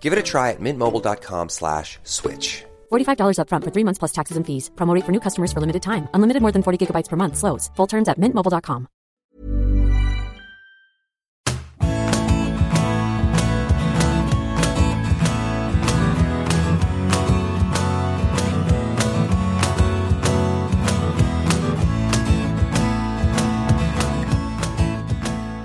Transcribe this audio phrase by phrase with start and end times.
[0.00, 2.64] Give it a try at mintmobile.com slash switch.
[2.90, 4.70] $45 upfront for three months plus taxes and fees.
[4.76, 6.08] Promo rate for new customers for limited time.
[6.14, 7.36] Unlimited more than 40 gigabytes per month.
[7.36, 7.70] Slows.
[7.76, 8.88] Full terms at mintmobile.com.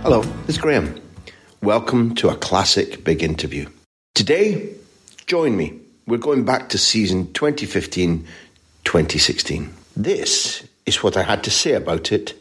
[0.04, 1.00] Hello, it's Graham.
[1.62, 3.70] Welcome to a classic big interview.
[4.16, 4.70] Today,
[5.26, 5.80] join me.
[6.06, 8.28] We're going back to season 2015
[8.84, 9.74] 2016.
[9.98, 12.36] This is what I had to say about it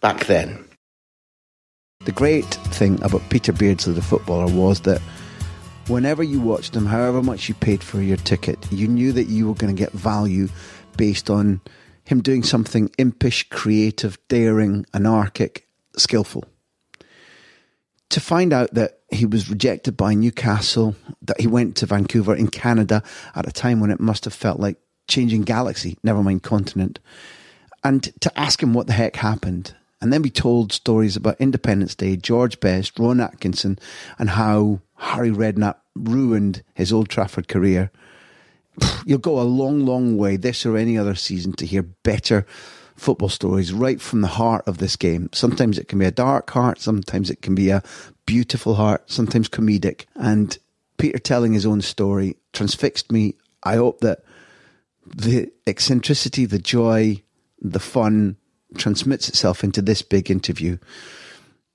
[0.00, 0.64] back then.
[2.04, 5.00] The great thing about Peter Beardsley, the footballer, was that
[5.86, 9.46] whenever you watched him, however much you paid for your ticket, you knew that you
[9.46, 10.48] were going to get value
[10.96, 11.60] based on
[12.02, 16.42] him doing something impish, creative, daring, anarchic, skillful
[18.14, 22.48] to find out that he was rejected by Newcastle, that he went to Vancouver in
[22.48, 23.02] Canada
[23.34, 24.76] at a time when it must have felt like
[25.08, 26.98] changing galaxy, never mind continent,
[27.82, 29.74] and to ask him what the heck happened.
[30.00, 33.78] And then be told stories about Independence Day, George Best, Ron Atkinson,
[34.18, 37.90] and how Harry Redknapp ruined his Old Trafford career.
[39.06, 42.44] You'll go a long, long way, this or any other season, to hear better
[42.96, 45.28] football stories right from the heart of this game.
[45.32, 47.82] Sometimes it can be a dark heart, sometimes it can be a
[48.26, 50.06] beautiful heart, sometimes comedic.
[50.14, 50.56] And
[50.98, 53.34] Peter telling his own story transfixed me.
[53.62, 54.24] I hope that
[55.06, 57.22] the eccentricity, the joy,
[57.60, 58.36] the fun
[58.76, 60.78] transmits itself into this big interview.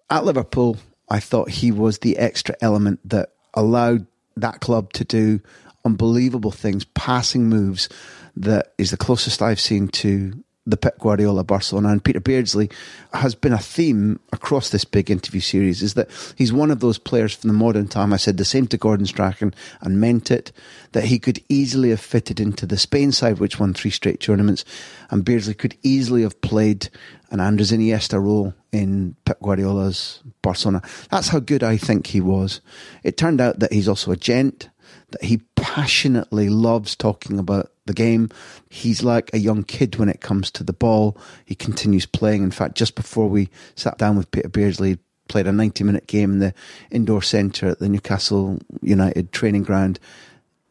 [0.10, 0.78] At Liverpool,
[1.10, 4.06] I thought he was the extra element that allowed
[4.36, 5.42] that club to do
[5.86, 7.90] unbelievable things, passing moves
[8.36, 12.70] that is the closest I've seen to the Pep Guardiola Barcelona and Peter Beardsley
[13.14, 16.98] has been a theme across this big interview series is that he's one of those
[16.98, 18.14] players from the modern time.
[18.14, 20.52] I said the same to Gordon Strachan and meant it
[20.92, 24.66] that he could easily have fitted into the Spain side, which won three straight tournaments,
[25.10, 26.90] and Beardsley could easily have played
[27.32, 30.82] an Andres Iniesta role in Pep Guardiola's Barcelona.
[31.10, 32.62] That's how good I think he was.
[33.04, 34.70] It turned out that he's also a gent
[35.12, 38.30] that he passionately loves talking about the game.
[38.70, 41.18] He's like a young kid when it comes to the ball.
[41.44, 42.44] He continues playing.
[42.44, 46.34] In fact, just before we sat down with Peter Beardsley, played a 90 minute game
[46.34, 46.54] in the
[46.92, 50.00] indoor centre at the Newcastle United training ground.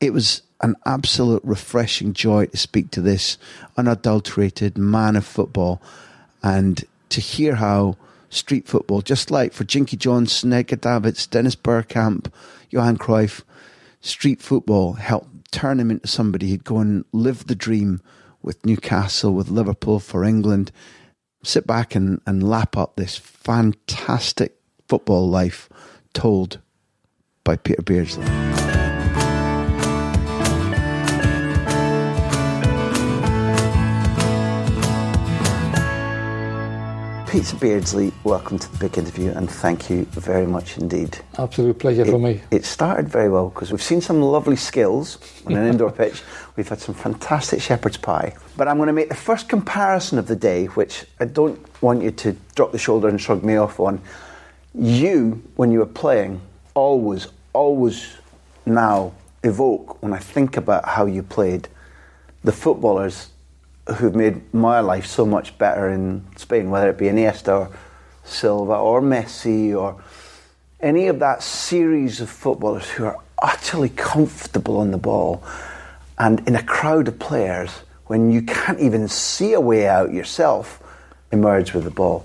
[0.01, 3.37] It was an absolute refreshing joy to speak to this
[3.77, 5.83] unadulterated man of football
[6.43, 7.97] and to hear how
[8.31, 12.31] street football, just like for Jinky Johnstone, Edgar Davids, Dennis Bergkamp,
[12.71, 13.43] Johan Cruyff,
[14.01, 18.01] street football helped turn him into somebody who'd go and live the dream
[18.43, 20.71] with Newcastle, with Liverpool, for England,
[21.43, 24.57] sit back and, and lap up this fantastic
[24.87, 25.69] football life
[26.13, 26.61] told
[27.45, 28.27] by Peter Beardsley.
[37.29, 41.19] Peter Beardsley, welcome to the big interview and thank you very much indeed.
[41.37, 42.41] Absolute pleasure it, for me.
[42.51, 46.23] It started very well because we've seen some lovely skills on an indoor pitch.
[46.57, 48.35] We've had some fantastic shepherd's pie.
[48.57, 52.03] But I'm going to make the first comparison of the day, which I don't want
[52.03, 54.01] you to drop the shoulder and shrug me off on.
[54.75, 56.41] You, when you were playing,
[56.73, 58.17] always, always
[58.65, 59.13] now
[59.45, 61.69] evoke, when I think about how you played,
[62.43, 63.29] the footballers
[63.97, 67.71] who've made my life so much better in Spain, whether it be Iniesta or
[68.25, 70.03] Silva or Messi or
[70.81, 75.43] any of that series of footballers who are utterly comfortable on the ball
[76.19, 77.71] and in a crowd of players
[78.07, 80.83] when you can't even see a way out yourself
[81.33, 82.25] emerge with the ball.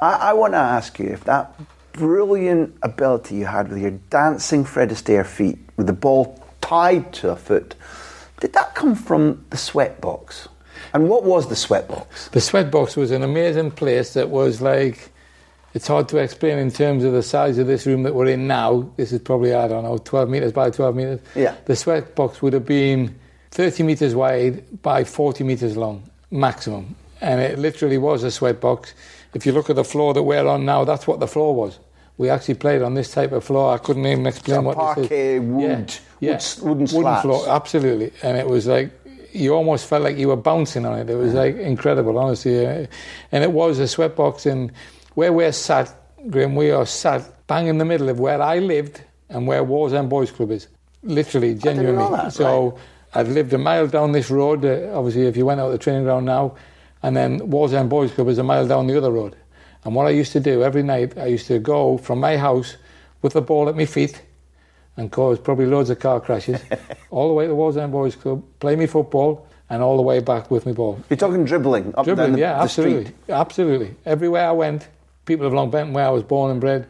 [0.00, 1.54] I, I want to ask you if that
[1.92, 7.30] brilliant ability you had with your dancing Fred Astaire feet with the ball tied to
[7.30, 7.74] a foot.
[8.40, 10.48] Did that come from the sweat box?
[10.94, 12.30] And what was the sweatbox?
[12.30, 15.10] The sweatbox was an amazing place that was like,
[15.74, 18.46] it's hard to explain in terms of the size of this room that we're in
[18.46, 18.90] now.
[18.96, 21.20] This is probably, I don't know, 12 metres by 12 metres.
[21.36, 21.54] Yeah.
[21.66, 23.14] The sweatbox would have been
[23.52, 26.96] 30 metres wide by 40 metres long, maximum.
[27.20, 28.92] And it literally was a sweatbox.
[29.34, 31.78] If you look at the floor that we're on now, that's what the floor was.
[32.18, 33.72] We actually played on this type of floor.
[33.72, 35.40] I couldn't even explain So what parquet, this is.
[35.40, 36.32] wood, yeah,
[36.62, 37.22] wood- wooden slats.
[37.22, 38.12] floor, absolutely.
[38.22, 38.90] And it was like
[39.32, 41.10] you almost felt like you were bouncing on it.
[41.10, 42.66] It was like incredible, honestly.
[42.66, 42.86] Uh,
[43.32, 44.46] And it was a sweat box.
[44.46, 44.72] And
[45.14, 45.94] where we're sat,
[46.28, 50.08] Graham, we are sat bang in the middle of where I lived and where Wallsend
[50.08, 50.68] Boys Club is.
[51.02, 52.10] Literally, genuinely.
[52.10, 52.78] that, so
[53.14, 54.64] I've lived a mile down this road.
[54.64, 56.56] Uh, obviously, if you went out the training ground now,
[57.02, 59.36] and then Wallsend Boys Club is a mile down the other road.
[59.84, 62.76] And what I used to do every night, I used to go from my house
[63.22, 64.20] with the ball at my feet
[64.96, 66.60] and caused probably loads of car crashes,
[67.10, 70.50] all the way to Wallsend Boys Club, play me football, and all the way back
[70.50, 71.00] with me ball.
[71.08, 73.30] You're talking dribbling up Dribbling, the, yeah, the absolutely, street.
[73.30, 73.94] absolutely.
[74.04, 74.88] Everywhere I went,
[75.26, 76.86] people of Long Benton, where I was born and bred,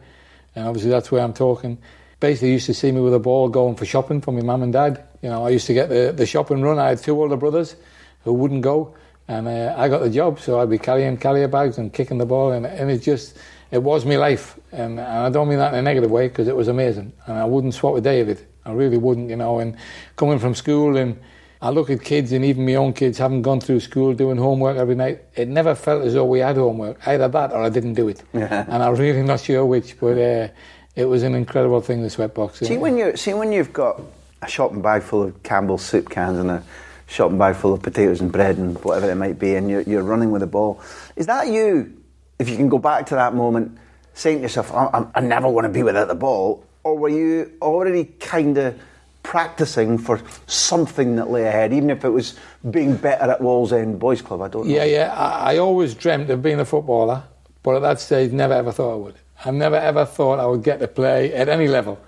[0.55, 1.77] and obviously that's where I'm talking.
[2.19, 4.73] Basically, used to see me with a ball going for shopping for my mum and
[4.73, 5.03] dad.
[5.21, 6.79] You know, I used to get the, the shopping run.
[6.79, 7.75] I had two older brothers
[8.23, 8.95] who wouldn't go,
[9.27, 12.25] and uh, I got the job, so I'd be carrying carrier bags and kicking the
[12.25, 13.37] ball, and, and it just
[13.71, 16.47] it was my life, and, and I don't mean that in a negative way because
[16.47, 18.45] it was amazing, and I wouldn't swap with David.
[18.65, 19.59] I really wouldn't, you know.
[19.59, 19.75] And
[20.15, 21.19] coming from school and
[21.61, 24.77] I look at kids and even my own kids having gone through school doing homework
[24.77, 25.21] every night.
[25.35, 27.07] It never felt as though we had homework.
[27.07, 28.23] Either that or I didn't do it.
[28.33, 30.47] And I'm really not sure which, but uh,
[30.95, 32.65] it was an incredible thing, the sweatbox.
[32.65, 34.01] See when you see when you've got
[34.41, 36.63] a shopping bag full of Campbell's soup cans and a
[37.05, 40.03] shopping bag full of potatoes and bread and whatever it might be, and you're, you're
[40.03, 40.81] running with a ball.
[41.15, 41.97] Is that you?
[42.39, 43.77] If you can go back to that moment,
[44.13, 47.51] saying to yourself, "I, I- never want to be without the ball," or were you
[47.61, 48.79] already kind of
[49.23, 52.37] practicing for something that lay ahead, even if it was
[52.69, 54.41] being better at Wallsend Boys Club?
[54.41, 54.73] I don't know.
[54.73, 55.13] Yeah, yeah.
[55.15, 57.23] I, I always dreamt of being a footballer,
[57.63, 59.15] but at that stage, never ever thought I would.
[59.45, 61.99] I never ever thought I would get to play at any level.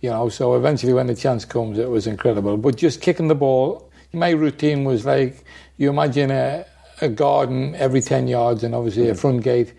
[0.00, 2.56] You know, so eventually when the chance comes, it was incredible.
[2.56, 5.44] But just kicking the ball, my routine was like
[5.76, 6.64] you imagine a,
[7.00, 9.72] a garden every 10 yards and obviously a front gate.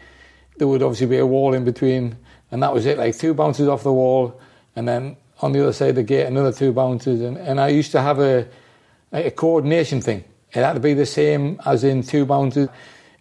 [0.59, 2.17] There would obviously be a wall in between,
[2.51, 4.39] and that was it like two bounces off the wall,
[4.75, 7.21] and then on the other side of the gate, another two bounces.
[7.21, 8.45] And, and I used to have a,
[9.11, 10.25] like a coordination thing.
[10.51, 12.67] It had to be the same as in two bounces.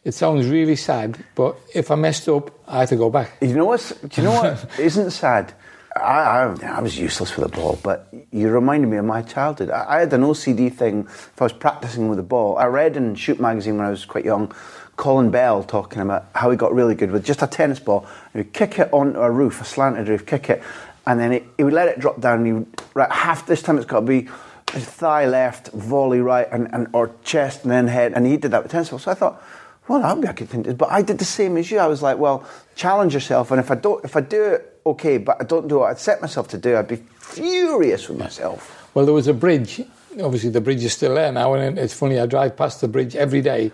[0.02, 3.36] It sounds really sad, but if I messed up, I had to go back.
[3.40, 3.92] You know what's?
[3.92, 5.54] Do you know what isn't sad?
[5.96, 9.70] I, I, I was useless with the ball, but you reminded me of my childhood.
[9.70, 11.06] I, I had an OCD thing.
[11.06, 14.04] If I was practicing with the ball, I read in Shoot magazine when I was
[14.04, 14.52] quite young,
[14.98, 18.04] Colin Bell talking about how he got really good with just a tennis ball.
[18.32, 20.60] He would kick it onto a roof, a slanted roof, kick it,
[21.06, 22.38] and then he, he would let it drop down.
[22.38, 24.28] And he would, right, half this time it's got to be
[24.66, 28.12] thigh left, volley right, and, and or chest and then head.
[28.12, 28.98] And he did that with tennis ball.
[28.98, 29.40] So I thought,
[29.86, 30.76] well, that would be a good thing to do.
[30.76, 31.78] But I did the same as you.
[31.78, 35.18] I was like, well, challenge yourself, and if I don't, if I do it, okay,
[35.18, 38.90] but I don't do what I'd set myself to do, I'd be furious with myself.
[38.94, 39.80] Well, there was a bridge.
[40.20, 42.18] Obviously, the bridge is still there now, and it's funny.
[42.18, 43.70] I drive past the bridge every day.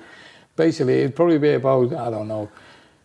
[0.56, 2.50] Basically, it'd probably be about I don't know,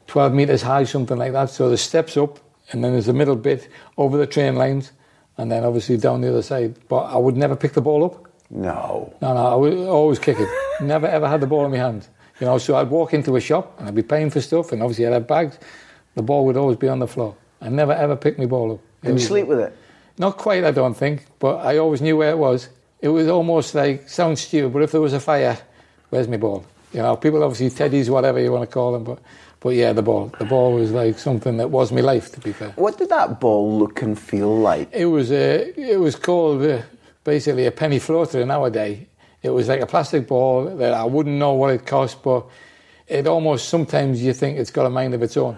[0.07, 1.49] twelve meters high, something like that.
[1.49, 2.39] So the steps up,
[2.71, 4.91] and then there's a middle bit over the train lines,
[5.37, 6.75] and then obviously down the other side.
[6.87, 8.27] But I would never pick the ball up.
[8.49, 9.13] No.
[9.21, 10.49] No, no, I would always kick it.
[10.81, 12.07] Never ever had the ball in my hand.
[12.39, 14.81] You know, so I'd walk into a shop and I'd be paying for stuff, and
[14.81, 15.59] obviously I'd have bags.
[16.15, 17.35] The ball would always be on the floor.
[17.61, 18.79] I never ever picked my ball up.
[19.03, 19.75] It Can you sleep with it?
[20.17, 22.69] Not quite, I don't think, but I always knew where it was.
[23.01, 25.57] It was almost like sounds stupid, but if there was a fire,
[26.09, 26.65] where's my ball?
[26.93, 29.19] You know, people obviously teddies, whatever you want to call them, but
[29.61, 30.31] but yeah, the ball.
[30.39, 32.31] The ball was like something that was my life.
[32.31, 34.89] To be fair, What did that ball look and feel like?
[34.93, 36.81] it was a it was called uh,
[37.23, 39.05] basically a penny floater nowadays.
[39.43, 42.45] It was like a plastic ball that I wouldn't know what it cost, but
[43.07, 45.57] it almost sometimes you think it's got a mind of its own,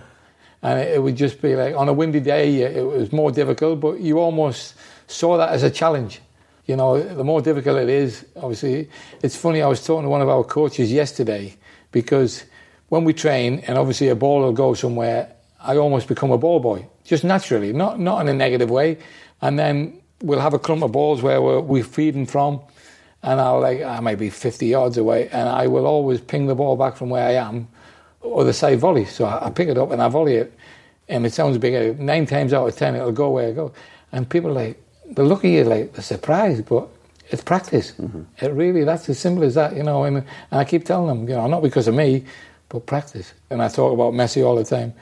[0.62, 3.80] and it, it would just be like on a windy day it was more difficult,
[3.80, 4.76] but you almost
[5.08, 6.22] saw that as a challenge.
[6.66, 8.90] You know, the more difficult it is, obviously,
[9.22, 9.62] it's funny.
[9.62, 11.56] I was talking to one of our coaches yesterday
[11.92, 12.46] because
[12.90, 16.60] when we train, and obviously a ball will go somewhere, I almost become a ball
[16.60, 18.98] boy, just naturally, not not in a negative way.
[19.42, 22.62] And then we'll have a clump of balls where we're, we're feeding from,
[23.24, 26.56] and I'll like I might be 50 yards away, and I will always ping the
[26.56, 27.68] ball back from where I am,
[28.22, 29.06] or the side volley.
[29.06, 30.54] So I, I pick it up and I volley it,
[31.08, 32.00] and it sounds big.
[32.00, 33.74] Nine times out of ten, it'll go where I go,
[34.12, 36.88] and people are like they look at you like they're surprised, but
[37.30, 37.94] it's practice.
[38.42, 40.04] It really that's as simple as that, you know.
[40.04, 42.26] And, and I keep telling them, you know, not because of me,
[42.70, 43.34] but practice.
[43.50, 44.94] And I talk about Messi all the time.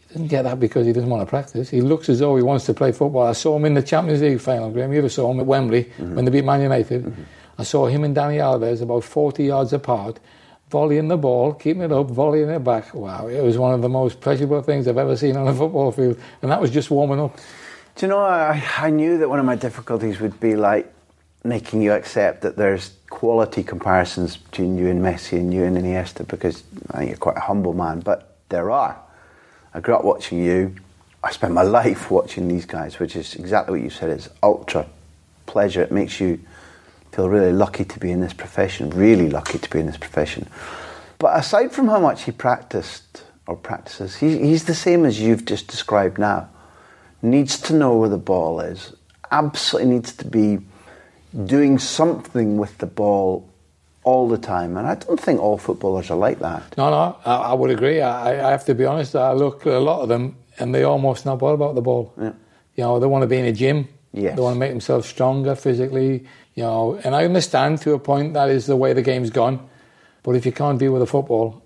[0.00, 1.68] He doesn't get that because he doesn't want to practice.
[1.68, 3.26] He looks as though he wants to play football.
[3.26, 4.92] I saw him in the Champions League final, Graham.
[4.92, 6.14] You ever saw him at Wembley mm-hmm.
[6.14, 7.04] when they beat Man United.
[7.04, 7.22] Mm-hmm.
[7.58, 10.20] I saw him and Dani Alves about 40 yards apart,
[10.70, 12.94] volleying the ball, keeping it up, volleying it back.
[12.94, 15.90] Wow, it was one of the most pleasurable things I've ever seen on a football
[15.90, 16.18] field.
[16.40, 17.36] And that was just warming up.
[17.98, 20.94] Do you know, I, I knew that one of my difficulties would be like
[21.42, 26.24] making you accept that there's quality comparisons between you and Messi and you and Iniesta
[26.28, 26.62] because
[26.92, 28.96] I think you're quite a humble man, but there are.
[29.74, 30.76] I grew up watching you.
[31.24, 34.10] I spent my life watching these guys, which is exactly what you said.
[34.10, 34.86] It's ultra
[35.46, 35.82] pleasure.
[35.82, 36.38] It makes you
[37.10, 40.48] feel really lucky to be in this profession, really lucky to be in this profession.
[41.18, 45.44] But aside from how much he practiced or practices, he, he's the same as you've
[45.44, 46.48] just described now.
[47.22, 48.92] Needs to know where the ball is,
[49.30, 50.58] absolutely needs to be
[51.46, 53.48] doing something with the ball
[54.04, 54.76] all the time.
[54.76, 56.76] And I don't think all footballers are like that.
[56.76, 58.00] No, no, I, I would agree.
[58.00, 59.14] I, I, have to be honest.
[59.14, 62.14] I look at a lot of them, and they almost not bother about the ball.
[62.16, 62.32] Yeah.
[62.76, 63.88] You know, they want to be in a gym.
[64.12, 64.36] Yes.
[64.36, 66.24] They want to make themselves stronger physically.
[66.54, 69.68] You know, and I understand to a point that is the way the game's gone.
[70.22, 71.62] But if you can't deal with the football,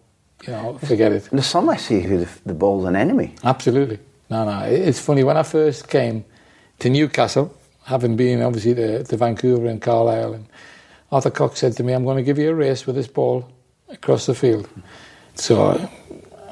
[0.47, 1.28] you know, forget it.
[1.30, 3.35] There's some I see who the, the ball's an enemy.
[3.44, 3.99] Absolutely.
[4.33, 4.61] No, no.
[4.61, 6.25] It's funny when I first came
[6.79, 10.47] to Newcastle, having been obviously to, to Vancouver and Carlisle and
[11.11, 13.53] Arthur Cox said to me, I'm going to give you a race with this ball
[13.91, 14.67] across the field.
[15.35, 15.87] So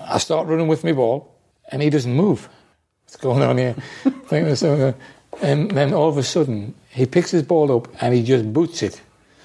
[0.07, 1.35] I start running with my ball,
[1.73, 2.51] and he doesn't move.
[3.05, 3.75] What's going on here?
[5.41, 8.83] and then all of a sudden, he picks his ball up and he just boots
[8.83, 9.01] it.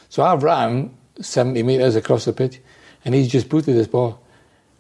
[0.10, 2.60] So I've ran 70 metres across the pitch,
[3.06, 4.22] and he's just booted this ball.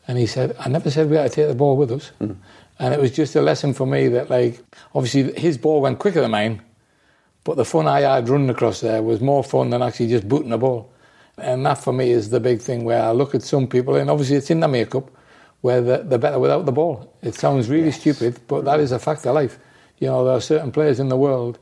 [0.10, 2.12] And he said, I never said we had to take the ball with us.
[2.20, 2.36] Mm.
[2.79, 4.62] And it was just a lesson for me that, like,
[4.94, 6.62] obviously his ball went quicker than mine,
[7.44, 10.51] but the fun I had running across there was more fun than actually just booting
[10.51, 10.91] a ball.
[11.38, 14.10] And that for me is the big thing where I look at some people, and
[14.10, 15.10] obviously it's in their makeup,
[15.62, 17.13] where they're better without the ball.
[17.22, 18.00] It sounds really yes.
[18.00, 19.58] stupid, but that is a fact of life.
[20.00, 21.60] You know, there are certain players in the world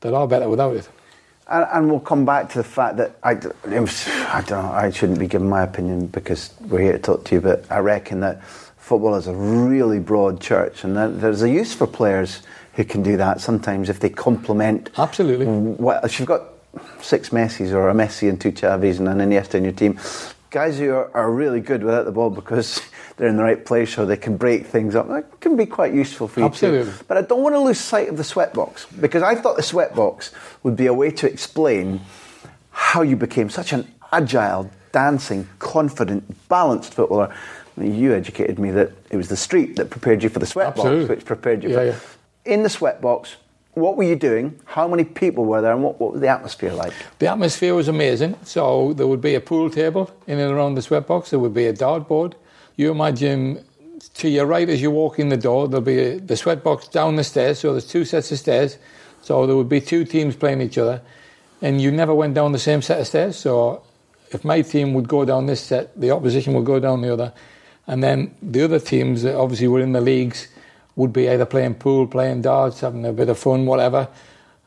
[0.00, 0.88] that are better without it.
[1.48, 5.18] And, and we'll come back to the fact that I, I don't know, I shouldn't
[5.18, 8.42] be giving my opinion because we're here to talk to you, but I reckon that
[8.86, 12.42] football is a really broad church and there's a use for players
[12.74, 14.90] who can do that sometimes if they complement.
[14.96, 15.44] Absolutely.
[15.44, 16.42] What, if you've got
[17.00, 19.98] six Messis or a Messi and two Xavis and an Iniesta in your team,
[20.50, 22.80] guys who are, are, really good without the ball because
[23.16, 25.92] they're in the right place so they can break things up, that can be quite
[25.92, 26.92] useful for you Absolutely.
[26.92, 27.04] Too.
[27.08, 30.30] But I don't want to lose sight of the sweatbox because I thought the sweatbox
[30.62, 32.02] would be a way to explain
[32.70, 37.34] how you became such an agile, dancing, confident, balanced footballer.
[37.78, 41.24] You educated me that it was the street that prepared you for the sweatbox, which
[41.24, 41.84] prepared you yeah, for.
[41.86, 41.98] Yeah
[42.46, 43.34] in the sweatbox,
[43.74, 44.58] what were you doing?
[44.64, 46.94] How many people were there, and what, what was the atmosphere like?
[47.18, 48.38] The atmosphere was amazing.
[48.44, 51.30] So there would be a pool table in and around the sweatbox.
[51.30, 52.34] There would be a dartboard.
[52.76, 53.64] You imagine
[54.14, 57.16] to your right as you walk in the door, there'll be a, the sweatbox down
[57.16, 57.58] the stairs.
[57.58, 58.78] So there's two sets of stairs.
[59.22, 61.02] So there would be two teams playing each other,
[61.60, 63.36] and you never went down the same set of stairs.
[63.36, 63.82] So
[64.30, 67.32] if my team would go down this set, the opposition would go down the other,
[67.86, 70.48] and then the other teams that obviously were in the leagues
[70.96, 74.08] would be either playing pool, playing darts, having a bit of fun, whatever.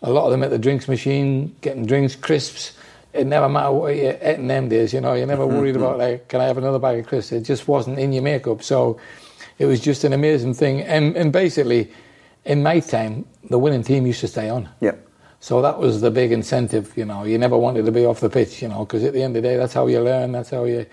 [0.02, 2.74] A lot of them at the drinks machine, getting drinks, crisps.
[3.12, 5.14] It never mattered what you ate in them days, you know.
[5.14, 6.02] You're never worried about mm-hmm.
[6.02, 7.32] like, can I have another bag of crisps?
[7.32, 8.64] It just wasn't in your makeup.
[8.64, 9.00] So
[9.58, 10.82] it was just an amazing thing.
[10.82, 11.92] And and basically,
[12.46, 14.70] in my time, the winning team used to stay on.
[14.80, 14.96] Yeah.
[15.42, 17.24] So that was the big incentive, you know.
[17.24, 19.42] You never wanted to be off the pitch, you know, because at the end of
[19.42, 20.32] the day, that's how you learn.
[20.32, 20.86] That's how you.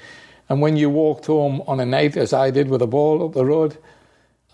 [0.48, 3.34] And when you walked home on a night, as I did with a ball up
[3.34, 3.76] the road,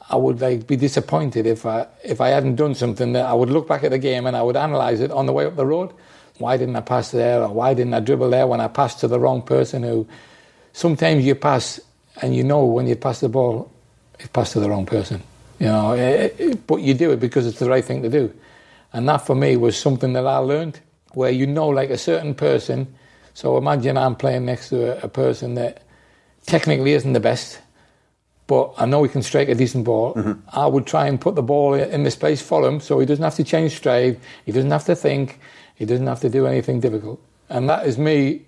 [0.08, 3.50] I would like be disappointed if I if I hadn't done something that I would
[3.50, 5.66] look back at the game and I would analyse it on the way up the
[5.66, 5.92] road.
[6.38, 9.08] Why didn't I pass there or why didn't I dribble there when I passed to
[9.08, 10.06] the wrong person who
[10.72, 11.78] sometimes you pass
[12.20, 13.70] and you know when you pass the ball
[14.18, 15.22] it passed to the wrong person.
[15.58, 18.32] You know, it, it, but you do it because it's the right thing to do.
[18.92, 20.80] And that for me was something that I learned
[21.12, 22.92] where you know like a certain person
[23.34, 25.81] so imagine I'm playing next to a, a person that
[26.46, 27.60] technically isn't the best
[28.52, 30.12] but I know he can strike a decent ball.
[30.14, 30.32] Mm-hmm.
[30.52, 33.22] I would try and put the ball in the space for him so he doesn't
[33.22, 35.38] have to change stride, he doesn't have to think,
[35.74, 37.18] he doesn't have to do anything difficult.
[37.48, 38.44] And that is me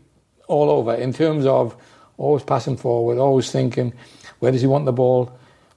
[0.47, 1.75] all over in terms of
[2.19, 3.95] always passing forward, always thinking,
[4.41, 5.33] where does he want the ball?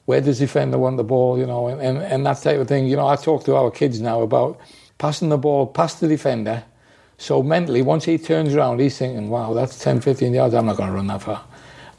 [0.06, 1.40] Where does the defender want the ball?
[1.40, 2.88] You know, and, and, and that type of thing.
[2.88, 4.60] You know, I talk to our kids now about
[4.98, 6.64] passing the ball past the defender.
[7.18, 10.78] So mentally, once he turns around, he's thinking, wow, that's 10, 15 yards, I'm not
[10.78, 11.44] going to run that far.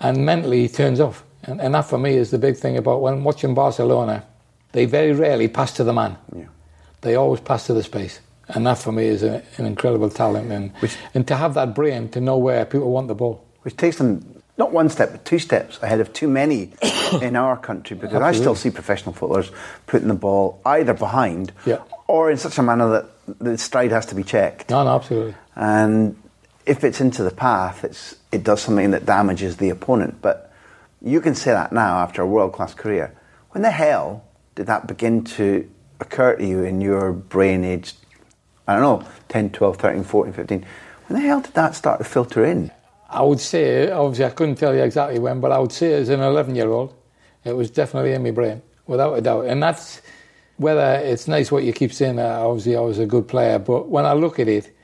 [0.00, 1.24] And mentally, he turns off.
[1.42, 4.24] And, and that for me is the big thing about when watching Barcelona.
[4.72, 6.16] They very rarely pass to the man.
[6.36, 6.44] Yeah.
[7.00, 8.20] They always pass to the space.
[8.48, 10.50] And that for me is a, an incredible talent.
[10.50, 13.44] And, which, and to have that brain to know where people want the ball.
[13.62, 16.72] Which takes them not one step, but two steps ahead of too many
[17.22, 19.50] in our country because I still see professional footballers
[19.86, 21.78] putting the ball either behind Yeah.
[22.08, 24.70] or in such a manner that the stride has to be checked.
[24.70, 25.34] No, no, absolutely.
[25.54, 26.16] And
[26.68, 30.20] if it's into the path, it's, it does something that damages the opponent.
[30.20, 30.52] But
[31.00, 33.14] you can say that now after a world class career.
[33.50, 37.94] When the hell did that begin to occur to you in your brain age?
[38.66, 40.66] I don't know, 10, 12, 13, 14, 15.
[41.06, 42.70] When the hell did that start to filter in?
[43.08, 46.10] I would say, obviously, I couldn't tell you exactly when, but I would say as
[46.10, 46.94] an 11 year old,
[47.44, 49.46] it was definitely in my brain, without a doubt.
[49.46, 50.02] And that's
[50.58, 54.04] whether it's nice what you keep saying obviously I was a good player, but when
[54.04, 54.76] I look at it,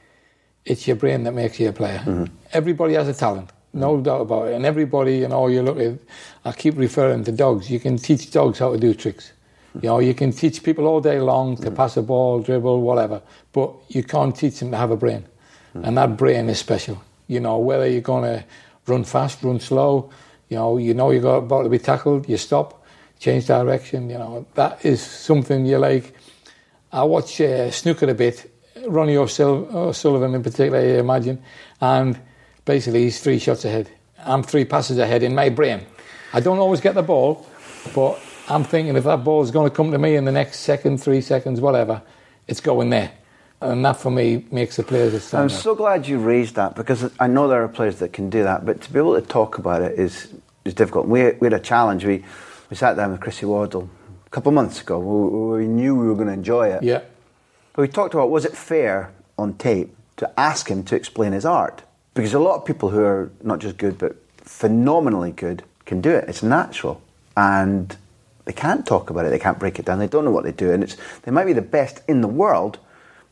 [0.64, 1.98] it's your brain that makes you a player.
[1.98, 2.24] Mm-hmm.
[2.52, 4.54] Everybody has a talent, no doubt about it.
[4.54, 5.98] And everybody, you know, you look at,
[6.44, 7.70] I keep referring to dogs.
[7.70, 9.32] You can teach dogs how to do tricks.
[9.72, 9.80] Hmm.
[9.82, 11.74] You know, you can teach people all day long to hmm.
[11.74, 13.20] pass a ball, dribble, whatever,
[13.52, 15.24] but you can't teach them to have a brain.
[15.72, 15.84] Hmm.
[15.84, 17.02] And that brain is special.
[17.26, 18.44] You know, whether you're going to
[18.86, 20.10] run fast, run slow,
[20.48, 22.84] you know, you know you're about to be tackled, you stop,
[23.18, 26.14] change direction, you know, that is something you like.
[26.92, 28.53] I watch uh, snooker a bit,
[28.86, 31.42] Ronnie O'Sul- O'Sullivan in particular, I imagine,
[31.80, 32.18] and
[32.64, 33.90] basically he's three shots ahead.
[34.24, 35.82] I'm three passes ahead in my brain.
[36.32, 37.46] I don't always get the ball,
[37.94, 40.60] but I'm thinking if that ball is going to come to me in the next
[40.60, 42.02] second, three seconds, whatever,
[42.48, 43.12] it's going there.
[43.60, 47.26] And that for me makes the players I'm so glad you raised that because I
[47.28, 49.80] know there are players that can do that, but to be able to talk about
[49.80, 50.28] it is,
[50.64, 51.06] is difficult.
[51.06, 52.04] We, we had a challenge.
[52.04, 52.24] We,
[52.68, 53.88] we sat down with Chrissy Waddle
[54.26, 54.98] a couple of months ago.
[54.98, 56.82] We, we knew we were going to enjoy it.
[56.82, 57.02] yeah,
[57.74, 61.44] But we talked about was it fair on tape to ask him to explain his
[61.44, 61.82] art?
[62.14, 66.10] Because a lot of people who are not just good but phenomenally good can do
[66.10, 66.28] it.
[66.28, 67.02] It's natural.
[67.36, 67.96] And
[68.44, 70.52] they can't talk about it, they can't break it down, they don't know what they
[70.52, 70.70] do.
[70.70, 72.78] And it's they might be the best in the world,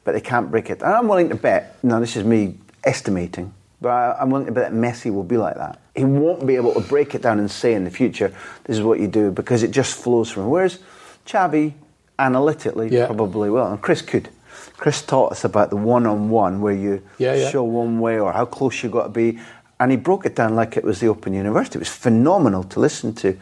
[0.04, 0.82] but they can't break it.
[0.82, 4.52] And I'm willing to bet, now this is me estimating, but I, I'm willing to
[4.52, 5.78] bet that Messi will be like that.
[5.94, 8.34] He won't be able to break it down and say in the future,
[8.64, 10.50] this is what you do, because it just flows from him.
[10.50, 10.78] Whereas
[11.26, 11.74] Chavi,
[12.18, 13.06] analytically, Yeah.
[13.06, 13.66] probably will.
[13.66, 14.28] And Chris could.
[14.76, 17.50] Chris taught us about the one-on-one where you Yeah, yeah.
[17.50, 19.38] show one way or how close you got to be,
[19.78, 21.76] and he broke it down like it was the Open University.
[21.76, 23.36] It was phenomenal to listen to.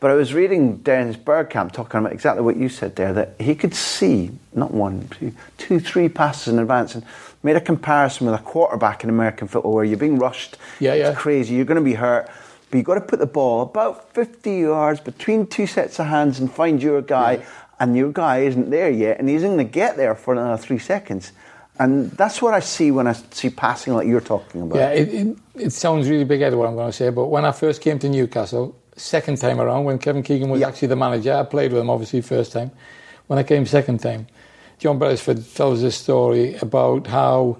[0.00, 3.54] But I was reading Dennis Bergkamp talking about exactly what you said there, that he
[3.54, 7.04] could see not one, two, two, three passes in advance, and
[7.42, 10.56] made a comparison with a quarterback in American football where you're being rushed.
[10.78, 11.14] Yeah, it's yeah.
[11.14, 11.54] crazy.
[11.54, 12.28] You're going to be hurt.
[12.70, 16.38] But you've got to put the ball about 50 yards between two sets of hands
[16.40, 17.42] and find your guy.
[17.80, 20.56] And your guy isn't there yet, and he isn't going to get there for another
[20.56, 21.32] three seconds.
[21.78, 24.76] And that's what I see when I see passing like you're talking about.
[24.76, 27.44] Yeah, it, it, it sounds really big headed what I'm going to say, but when
[27.44, 30.68] I first came to Newcastle, second time around, when Kevin Keegan was Yeah.
[30.68, 32.70] actually the manager, I played with him obviously first time.
[33.26, 34.28] When I came second time,
[34.78, 37.58] John Beresford tells this story about how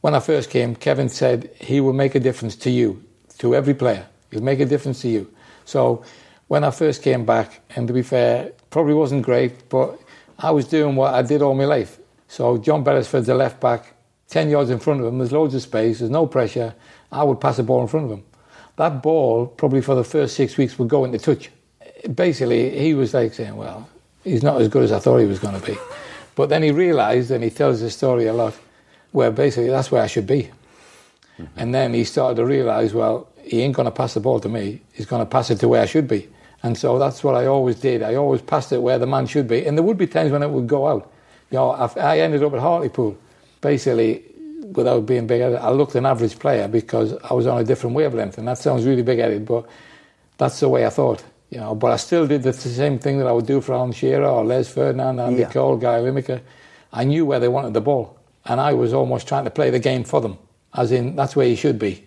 [0.00, 3.04] when I first came, Kevin said he will make a difference to you,
[3.38, 4.06] to every player.
[4.32, 5.30] He'll make a difference to you.
[5.64, 6.02] So
[6.48, 10.00] when I first came back, and to be fair, probably wasn't great, but
[10.38, 11.98] I was doing what I did all my life.
[12.26, 13.94] So John Beresford's a left back,
[14.28, 16.74] 10 yards in front of him, there's loads of space, there's no pressure.
[17.12, 18.24] I would pass the ball in front of him.
[18.76, 21.50] That ball, probably for the first six weeks, would go into touch.
[22.14, 23.88] Basically, he was like saying, well,
[24.24, 25.76] he's not as good as I thought he was going to be.
[26.34, 28.58] But then he realised, and he tells the story a lot,
[29.10, 30.50] where basically that's where I should be.
[31.38, 31.44] Mm-hmm.
[31.58, 34.48] And then he started to realise, well, he ain't going to pass the ball to
[34.48, 34.80] me.
[34.94, 36.28] He's going to pass it to where I should be.
[36.62, 38.02] And so that's what I always did.
[38.02, 39.66] I always passed it where the man should be.
[39.66, 41.12] And there would be times when it would go out.
[41.50, 43.16] You know, I, I ended up at Hartlepool.
[43.60, 44.22] Basically,
[44.72, 48.38] without being big-headed, I looked an average player because I was on a different wavelength.
[48.38, 49.68] And that sounds really big-headed, but
[50.38, 51.24] that's the way I thought.
[51.50, 53.92] You know, but I still did the same thing that I would do for Alan
[53.92, 55.50] Shearer or Les Ferdinand, Andy Yeah.
[55.50, 56.40] Cole, Gary Lineker.
[56.92, 58.18] I knew where they wanted the ball.
[58.46, 60.38] And I was almost trying to play the game for them.
[60.74, 62.06] As in, that's where you should be.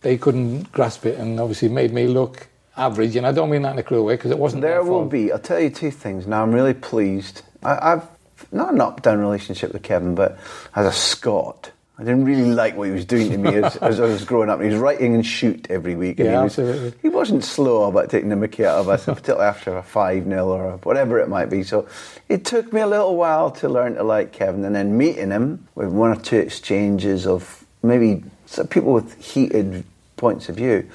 [0.00, 2.48] They couldn't grasp it and obviously made me look
[2.80, 3.16] average.
[3.16, 5.10] And I don't mean that in a cruel way because it wasn't There will fault.
[5.10, 5.30] be.
[5.32, 6.26] I'll tell you two things.
[6.26, 7.42] Now, I'm really pleased.
[7.62, 8.06] I, I've
[8.52, 10.38] not an up down relationship with Kevin, but
[10.74, 14.00] as a Scot, I didn't really like what he was doing to me as, as
[14.00, 14.60] I was growing up.
[14.62, 16.18] He was writing and shoot every week.
[16.18, 16.98] And Yeah, he, was, absolutely.
[17.02, 20.48] he wasn't slow about taking the mickey out of us, particularly after a 5 0
[20.48, 21.62] or whatever it might be.
[21.62, 21.86] So
[22.30, 24.64] it took me a little while to learn to like Kevin.
[24.64, 28.24] And then meeting him with one or two exchanges of maybe
[28.70, 29.84] people with heated
[30.16, 30.88] points of view.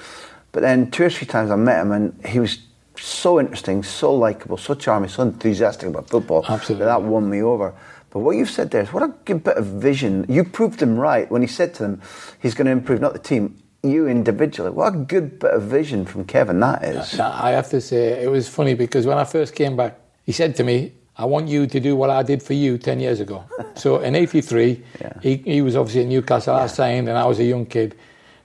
[0.55, 2.59] But then two or three times I met him and he was
[2.97, 6.45] so interesting, so likable, so charming, so enthusiastic about football.
[6.47, 6.85] Absolutely.
[6.85, 7.73] That that won me over.
[8.09, 10.25] But what you've said there is what a good bit of vision.
[10.29, 12.01] You proved him right when he said to them
[12.41, 14.69] he's going to improve not the team, you individually.
[14.71, 17.19] What a good bit of vision from Kevin that is.
[17.19, 20.55] I have to say, it was funny because when I first came back, he said
[20.55, 23.43] to me, I want you to do what I did for you 10 years ago.
[23.75, 25.19] so in 83, Yeah.
[25.21, 27.97] he, he was obviously at Newcastle, I signed, and I was a young kid.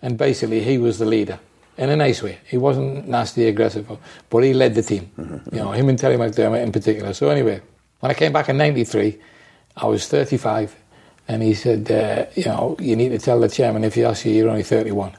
[0.03, 1.39] And basically, he was the leader.
[1.81, 2.39] In a nice way.
[2.47, 3.91] He wasn't nasty, aggressive,
[4.29, 5.11] but he led the team.
[5.19, 5.55] Mm-hmm.
[5.55, 7.15] You know, him and Terry McDermott in particular.
[7.15, 7.63] So anyway,
[8.01, 9.19] when I came back in '93,
[9.79, 10.77] I was 35,
[11.27, 14.27] and he said, uh, you know, you need to tell the chairman if he asks
[14.27, 15.17] you, you're only 31.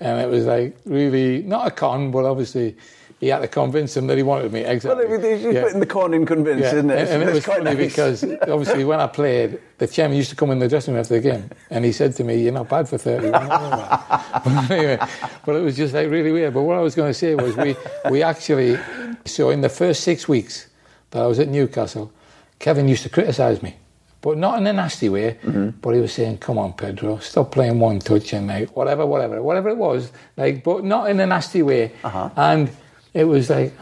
[0.00, 2.76] And it was like really not a con, but obviously
[3.20, 4.60] he had to convince him that he wanted me.
[4.60, 5.06] Exactly.
[5.06, 5.62] Well, you Yeah.
[5.64, 6.98] put in the con and convince, Yeah, isn't it?
[7.08, 7.88] And, and it was quite funny nice.
[7.88, 11.14] because obviously when I played, the chairman used to come in the dressing room after
[11.14, 14.98] the game, and he said to me, "You're not bad for 30." but anyway,
[15.44, 16.54] but it was just like really weird.
[16.54, 17.76] But what I was going to say was we
[18.10, 18.78] we actually
[19.24, 20.68] so in the first six weeks
[21.10, 22.12] that I was at Newcastle,
[22.58, 23.76] Kevin used to criticise me.
[24.20, 25.68] But not in a nasty way, Mm-hmm.
[25.80, 29.40] but he was saying, "Come on, Pedro, stop playing one touch and like whatever, whatever,
[29.42, 32.28] whatever it was, like, but not in a nasty way." Uh-huh.
[32.36, 32.68] And
[33.14, 33.72] it was like,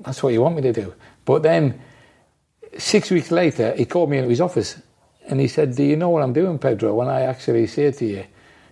[0.00, 0.94] that's what you want me to do.
[1.24, 1.80] But then
[2.78, 4.80] six weeks later, he called me into his office
[5.28, 6.94] and he said, Do you know what I'm doing, Pedro?
[6.94, 8.24] When I actually say to you,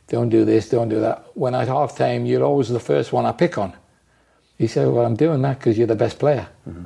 [0.09, 1.24] don't do this, don't do that.
[1.35, 3.72] When at half time, you're always the first one I pick on.
[4.59, 6.48] He said, Well, I'm doing that because you're the best player.
[6.68, 6.85] Mm-hmm.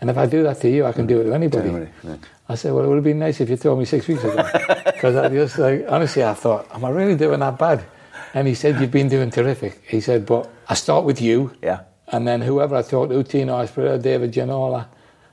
[0.00, 1.34] And if I do that to you, I can do it to mm-hmm.
[1.34, 1.68] anybody.
[1.68, 2.18] anybody, right.
[2.48, 4.42] I said, Well, it would have been nice if you told me six weeks ago.
[4.84, 7.84] Because I just, like, honestly, I thought, Am I really doing that bad?
[8.32, 9.80] And he said, You've been doing terrific.
[9.86, 11.52] He said, But I start with you.
[11.62, 11.80] Yeah.
[12.08, 14.86] And then whoever I talk to, Tino Asprilla, David Ginola,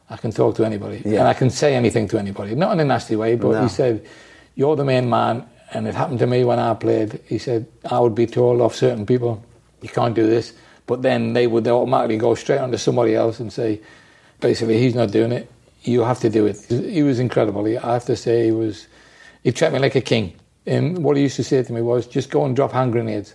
[0.10, 1.02] I can talk to anybody.
[1.06, 1.20] Yeah.
[1.20, 2.56] And I can say anything to anybody.
[2.56, 3.64] Not in a nasty way, but No.
[3.64, 4.06] he said,
[4.56, 5.46] You're the main man.
[5.74, 7.20] And it happened to me when I played.
[7.28, 9.42] He said, I would be told off certain people,
[9.82, 10.54] you can't do this.
[10.86, 13.80] But then they would automatically go straight on to somebody else and say,
[14.42, 15.50] basically, he's not doing it.
[15.84, 16.58] You have to do it.
[16.68, 17.64] He was incredible.
[17.64, 18.88] He- I have to say, he was,
[19.44, 20.34] he treated me like a king.
[20.66, 23.34] And what he used to say to me was, just go and drop hand grenades.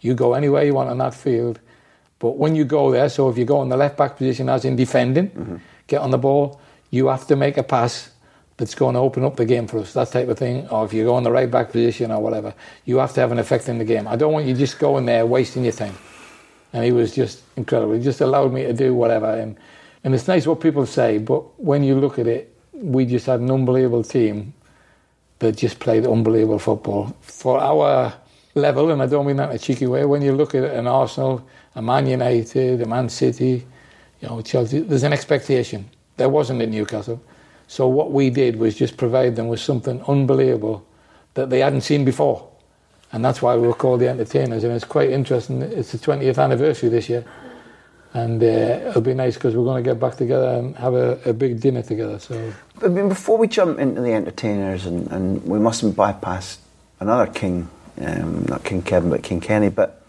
[0.00, 1.60] You go anywhere you want on that field.
[2.18, 4.64] But when you go there, so if you go in the left back position, as
[4.64, 5.56] in defending, mm-hmm.
[5.86, 8.10] get on the ball, you have to make a pass
[8.56, 10.68] that's going to open up the game for us, that type of thing.
[10.68, 13.32] Or if you go in the right back position or whatever, you have to have
[13.32, 14.06] an effect in the game.
[14.06, 15.94] I don't want you just going there wasting your time.
[16.72, 17.94] And he was just incredible.
[17.94, 19.26] He just allowed me to do whatever.
[19.26, 19.56] And,
[20.04, 23.40] and it's nice what people say, but when you look at it, we just had
[23.40, 24.54] an unbelievable team
[25.40, 27.16] that just played unbelievable football.
[27.20, 28.12] For our
[28.54, 30.86] level, and I don't mean that in a cheeky way, when you look at an
[30.86, 33.66] Arsenal, a Man United, a Man City,
[34.20, 35.88] you know, Chelsea, there's an expectation.
[36.16, 37.20] There wasn't at Newcastle.
[37.66, 40.86] So what we did was just provide them with something unbelievable
[41.34, 42.48] that they hadn't seen before.
[43.12, 44.64] And that's why we were called the entertainers.
[44.64, 45.62] And it's quite interesting.
[45.62, 47.24] It's the 20th anniversary this year.
[48.12, 48.46] And uh,
[48.90, 51.60] it'll be nice because we're going to get back together and have a, a big
[51.60, 52.18] dinner together.
[52.20, 56.58] So I mean, before we jump into the entertainers, and, and we mustn't bypass
[57.00, 57.68] another king,
[58.00, 59.68] um, not King Kevin, but King Kenny.
[59.68, 60.00] But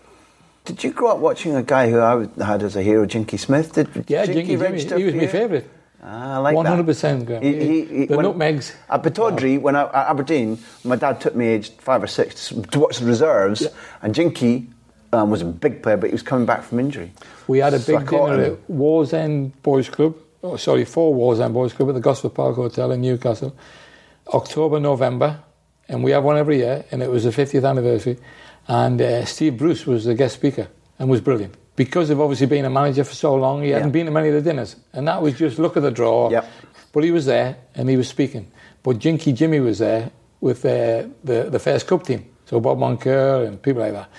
[0.66, 3.74] did you grow up watching a guy who I had as a hero, Jinky Smith?
[3.74, 5.68] Did yeah, Jinky Jimmy, he was my favourite.
[6.04, 6.70] Ah, I like One that.
[6.70, 7.42] hundred percent, Graham.
[7.42, 8.74] He- he- he- the when- nutmegs.
[8.90, 12.80] At Pittodrie, when I, at Aberdeen, my dad took me aged five or six to
[12.80, 13.68] watch the reserves,
[14.04, 14.68] and Jinky
[15.14, 17.12] um, was a big player, but he was coming back from injury.
[17.48, 18.54] We had a So big dinner him.
[18.54, 20.16] at Wallsend Boys Club.
[20.44, 23.56] Oh, sorry, four Wallsend Boys Club at the Gosforth Park Hotel in Newcastle,
[24.32, 25.40] October, November,
[25.88, 26.86] and we have one every year.
[26.92, 28.18] And it was the 50th anniversary,
[28.68, 30.68] and uh, Steve Bruce was the guest speaker
[31.00, 33.62] and was brilliant because of obviously being a manager for so long.
[33.64, 35.92] He hadn't been to many of the dinners, and that was just look at the
[35.92, 36.30] draw.
[36.30, 36.50] Yep.
[36.94, 38.50] But he was there and he was speaking.
[38.84, 43.46] But Jinky Jimmy was there with uh, the the first cup team, so Bob Moncur
[43.48, 44.10] and people like that.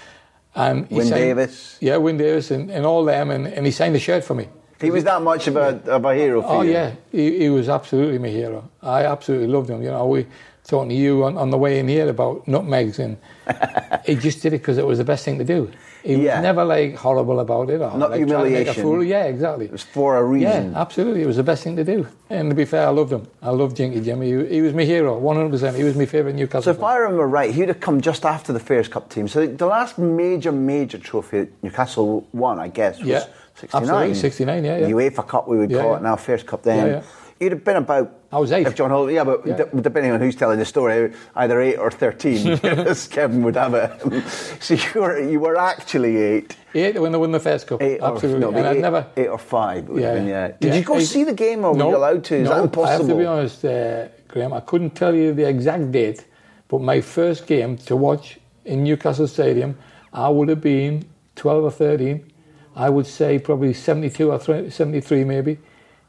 [0.55, 1.79] And he Wyn signed- Davies.
[1.81, 4.49] yeah, Wyn Davies and, and all them, and, and he signed a shirt for me.
[4.81, 6.73] He was that much of a, of a hero for Oh you.
[6.73, 8.69] yeah, he, he was absolutely my hero.
[8.83, 9.83] I absolutely loved him.
[9.83, 10.27] You know, we
[10.67, 13.17] talking to you on, on the way in here about nutmegs, and
[14.05, 15.71] he just did it because it was the best thing to do.
[16.03, 16.37] He Yeah.
[16.37, 18.83] was never like horrible about it or Not like, trying to make a humiliation.
[18.83, 19.05] fool.
[19.05, 19.67] Yeah, exactly.
[19.67, 20.73] It was for a reason.
[20.73, 21.23] Yeah, absolutely.
[21.23, 22.07] It was the best thing to do.
[22.31, 23.27] And to be fair, I loved him.
[23.43, 24.27] I loved Jinky Jimmy.
[24.31, 25.75] He, he was my hero, 100%.
[25.77, 26.93] He was my favourite Newcastle So if player.
[26.93, 29.27] I remember right, he'd have come just after the Fairs Cup team.
[29.29, 33.25] So the last major, major trophy that Newcastle won, I guess, was Yeah,
[33.57, 33.83] 69.
[33.83, 34.87] absolutely, 69, yeah, yeah.
[34.87, 35.97] The UEFA Cup, we would Yeah, call yeah.
[35.99, 36.87] it now, Fairs Cup then.
[36.87, 37.03] Yeah.
[37.41, 38.26] He'd have been about...
[38.37, 38.67] I was eight.
[38.67, 39.57] If John Holt, yeah, but Yeah.
[39.65, 42.49] d- depending on who's telling the story, either 8 or 13,
[42.93, 44.29] as Kevin would have it.
[44.61, 46.57] so you were, you were actually 8.
[46.75, 47.81] Eight when they won the first cup.
[47.81, 48.45] Eight absolutely.
[48.45, 49.07] Or, no, and I'd never.
[49.17, 49.79] eight or 5.
[49.79, 50.49] it would have Yeah, been, yeah.
[50.49, 50.75] Did yeah.
[50.75, 52.35] you go Eight- see the game or were you allowed to?
[52.37, 52.87] Is no, that impossible?
[52.89, 54.53] I have to be honest, uh, Graham.
[54.53, 56.27] I couldn't tell you the exact date,
[56.69, 59.79] but my first game to watch in Newcastle Stadium,
[60.13, 62.31] I would have been 12 or 13.
[62.75, 65.57] I would say probably 72 or thre- 73 maybe.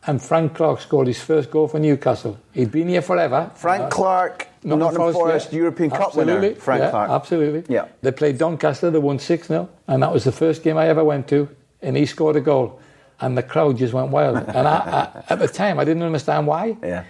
[0.07, 2.37] And Frank Clark scored his first goal for Newcastle.
[2.53, 3.51] He'd been here forever.
[3.55, 5.59] Frank Uh, Clark, Nottingham Forest, yeah.
[5.59, 6.55] European Cup winner.
[6.55, 7.09] Frank yeah, Clark.
[7.09, 7.75] Absolutely.
[7.75, 7.87] Yeah.
[8.01, 11.03] They played Doncaster, they won 6 0, and that was the first game I ever
[11.03, 11.49] went to,
[11.81, 12.79] and he scored a goal.
[13.19, 14.37] And the crowd just went wild.
[14.47, 16.77] and I, I, at the time, I didn't understand why.
[16.81, 17.03] Yeah.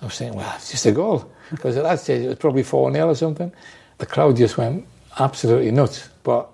[0.00, 1.28] I was saying, well, it's just a goal.
[1.50, 3.52] Because at that stage, it was probably 4 0 or something.
[3.98, 4.86] The crowd just went
[5.18, 6.08] absolutely nuts.
[6.22, 6.50] But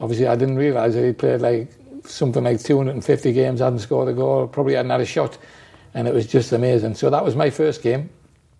[0.00, 1.70] obviously I didn't realise that he played like
[2.04, 5.38] something like 250 games, hadn't scored a goal, probably hadn't had a shot,
[5.94, 6.94] and it was just amazing.
[6.94, 8.10] So that was my first game.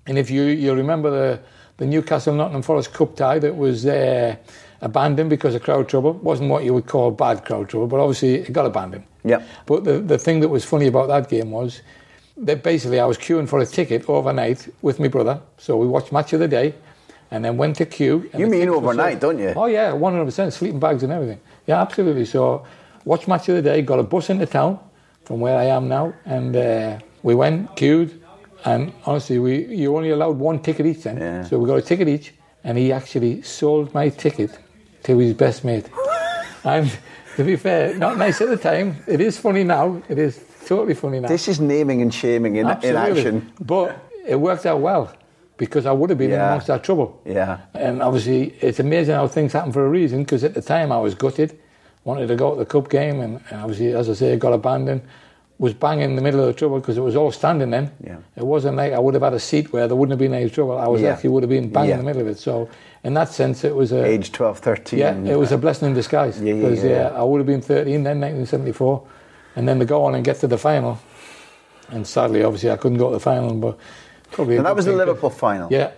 [0.07, 1.41] And if you you remember the
[1.77, 4.37] the Newcastle Nottingham Forest Cup tie that was uh,
[4.81, 8.35] abandoned because of crowd trouble, wasn't what you would call bad crowd trouble, but obviously
[8.35, 9.05] it got abandoned.
[9.25, 9.43] Yep.
[9.67, 11.83] But the the thing that was funny about that game was
[12.37, 16.13] that basically I was queuing for a ticket overnight with my brother, so we watched
[16.13, 16.75] match of the day.
[17.31, 18.31] And then went to queue.
[18.39, 19.55] You mean overnight, don't you?
[19.57, 21.41] Oh yeah, one hundred percent sleeping bags and everything.
[21.67, 22.27] Yeah, absolutely.
[22.27, 22.65] So,
[23.05, 23.83] watched match of the day.
[23.83, 24.79] Got a bus into town
[25.25, 28.21] from where I am now, and uh, we went queued.
[28.65, 31.19] And honestly, we you only allowed one ticket each then.
[31.19, 31.45] Yeah.
[31.45, 34.59] So we got a ticket each, and he actually sold my ticket
[35.05, 35.89] to his best mate.
[36.65, 36.91] and
[37.37, 38.97] to be fair, not nice at the time.
[39.07, 40.03] It is funny now.
[40.09, 41.29] It is totally funny now.
[41.29, 43.53] This is naming and shaming in, in action.
[43.61, 45.13] But it worked out well
[45.57, 47.21] because I would have been in amongst that trouble.
[47.25, 47.61] Yeah.
[47.75, 50.99] And obviously, it's amazing how things happen for a reason because at the time I
[50.99, 51.59] was gutted,
[52.05, 54.53] wanted to go to the cup game, and, and obviously, as I say, it got
[54.53, 55.03] abandoned.
[55.59, 57.93] Was bang in the middle of the trouble because it was all standing then.
[58.03, 58.17] Yeah.
[58.35, 60.51] It wasn't like I would have had a seat where there wouldn't have been any
[60.51, 60.77] trouble.
[60.77, 61.13] I was Yeah.
[61.13, 61.93] actually would have been bang Yeah.
[61.95, 62.39] in the middle of it.
[62.39, 62.69] So,
[63.05, 64.99] in that sense, it was a Age 12, 13.
[64.99, 66.41] yeah, it was a uh, blessing in disguise.
[66.41, 67.07] Yeah, yeah, Because yeah.
[67.15, 69.03] Uh, I would have been 13 then, 1974,
[69.55, 70.99] and then to go on and get to the final.
[71.91, 73.79] And sadly, obviously, I couldn't go to the final, but
[74.33, 74.57] probably.
[74.57, 75.69] And that was the Liverpool final.
[75.71, 75.93] Yeah,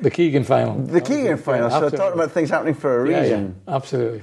[0.00, 0.74] the Keegan final.
[0.78, 1.64] The Keegan final.
[1.64, 1.98] Yeah, so absolutely.
[1.98, 3.56] talking about things happening for a yeah, reason.
[3.68, 4.22] yeah, absolutely.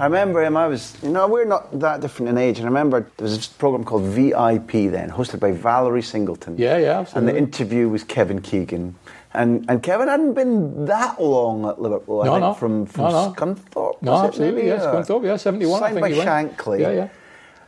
[0.00, 2.56] I remember him, I was, you know, we're not that different in age.
[2.58, 6.56] And I remember there was this program called VIP then, hosted by Valerie Singleton.
[6.56, 7.28] Yeah, yeah, absolutely.
[7.28, 8.94] And the interview was Kevin Keegan.
[9.34, 12.54] And, and Kevin hadn't been that long at Liverpool, I No, think, no.
[12.54, 13.32] from, from No, no.
[13.34, 14.02] Scunthorpe.
[14.02, 14.66] No, it absolutely, maybe?
[14.68, 16.56] yes, Scunthorpe, yeah, 71, I Signed by he went.
[16.56, 16.80] Shankly.
[16.80, 17.08] Yeah, yeah.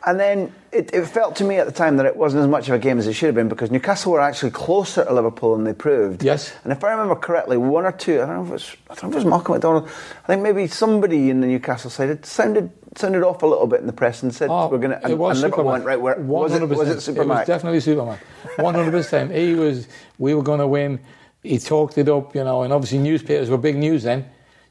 [0.06, 2.68] And then it, it felt to me at the time that it wasn't as much
[2.68, 5.54] of a game as it should have been because Newcastle were actually closer to Liverpool
[5.54, 6.24] than they proved.
[6.24, 6.52] Yes.
[6.64, 8.94] And if I remember correctly, one or two, I don't know if it was, I
[8.94, 9.88] don't know if it was Malcolm McDonald,
[10.24, 13.80] I think maybe somebody in the Newcastle side had sounded sounded off a little bit
[13.80, 15.02] in the press and said Oh, we're going to.
[15.02, 15.72] And, it was and Liverpool Superman.
[15.72, 16.68] went right where was it?
[16.68, 16.96] Was 100%.
[16.96, 17.36] it Superman?
[17.36, 18.18] It was definitely Superman.
[18.56, 19.32] One hundred percent.
[19.32, 19.88] He was.
[20.18, 21.00] We were going to win.
[21.42, 24.26] He talked it up, you know, and obviously newspapers were big news then.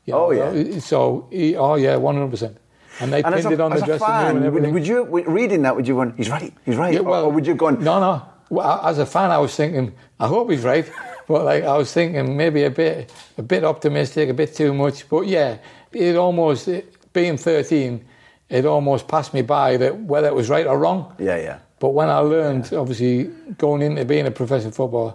[0.06, 0.80] You Oh, yeah.
[0.80, 2.58] So, he, oh yeah, one hundred percent.
[3.00, 4.74] And they And pinned a, it on the dressing room fan, and would, everything.
[4.74, 5.76] would you reading that?
[5.76, 7.84] Would you go, he's right, he's right, Yeah, well, or, would you go, on?
[7.84, 8.22] No, no.
[8.50, 10.90] Well, as a fan, I was thinking, I hope he's right.
[11.28, 15.08] But like, I was thinking maybe a bit, a bit optimistic, a bit too much.
[15.08, 15.60] But yeah,
[15.94, 18.04] it almost it, being thirteen,
[18.50, 21.16] it almost passed me by that whether it was right or wrong.
[21.20, 21.60] Yeah, yeah.
[21.80, 23.26] But when I learned, obviously,
[23.58, 25.14] going into being a professional footballer,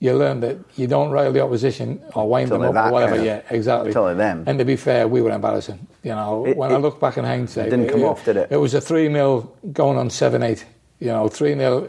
[0.00, 3.16] you learn that you don't rile the opposition or wind them up that or whatever.
[3.16, 3.92] of- yeah, exactly.
[3.92, 4.44] they're them.
[4.46, 5.86] And to be fair, we were embarrassing.
[6.02, 8.48] You know, It- when I look back in hindsight, didn't come off, did it?
[8.50, 10.64] It was a three 0 going on seven eight.
[10.98, 11.88] You know, 3 0,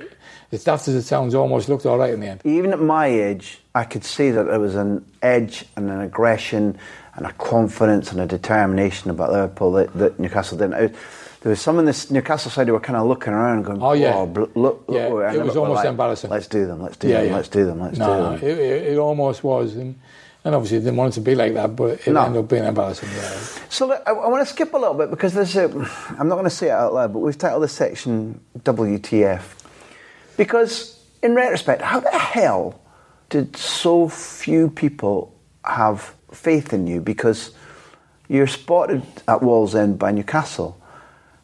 [0.54, 2.40] as daft as it sounds, almost looked all right in the end.
[2.46, 6.78] Even at my age, I could see that there was an edge and an aggression
[7.16, 10.96] and a confidence and a determination about Liverpool that, that Newcastle didn't.
[11.42, 13.94] There was some in this Newcastle side who were kind of looking around going, Oh,
[13.94, 14.14] yeah.
[14.16, 16.30] Oh, bl- look, Yeah, look, it was almost like, embarrassing.
[16.30, 17.36] Let's do them, let's do Yeah, them, yeah.
[17.36, 18.50] let's do them, let's No, do them.
[18.50, 19.76] it, it, it almost was.
[19.76, 20.00] And,
[20.46, 22.22] and obviously, they didn't want it to be like that, but it No.
[22.26, 23.10] ended up being embarrassing.
[23.16, 23.40] Yeah.
[23.70, 25.64] So look, I, I want to skip a little bit because there's a.
[26.20, 29.42] I'm not going to say it out loud, but we've titled this section WTF
[30.38, 32.80] because, in retrospect, how the hell
[33.30, 35.34] did so few people
[35.66, 37.02] have faith in you?
[37.02, 37.52] Because
[38.28, 40.81] you're spotted at Wallsend by Newcastle,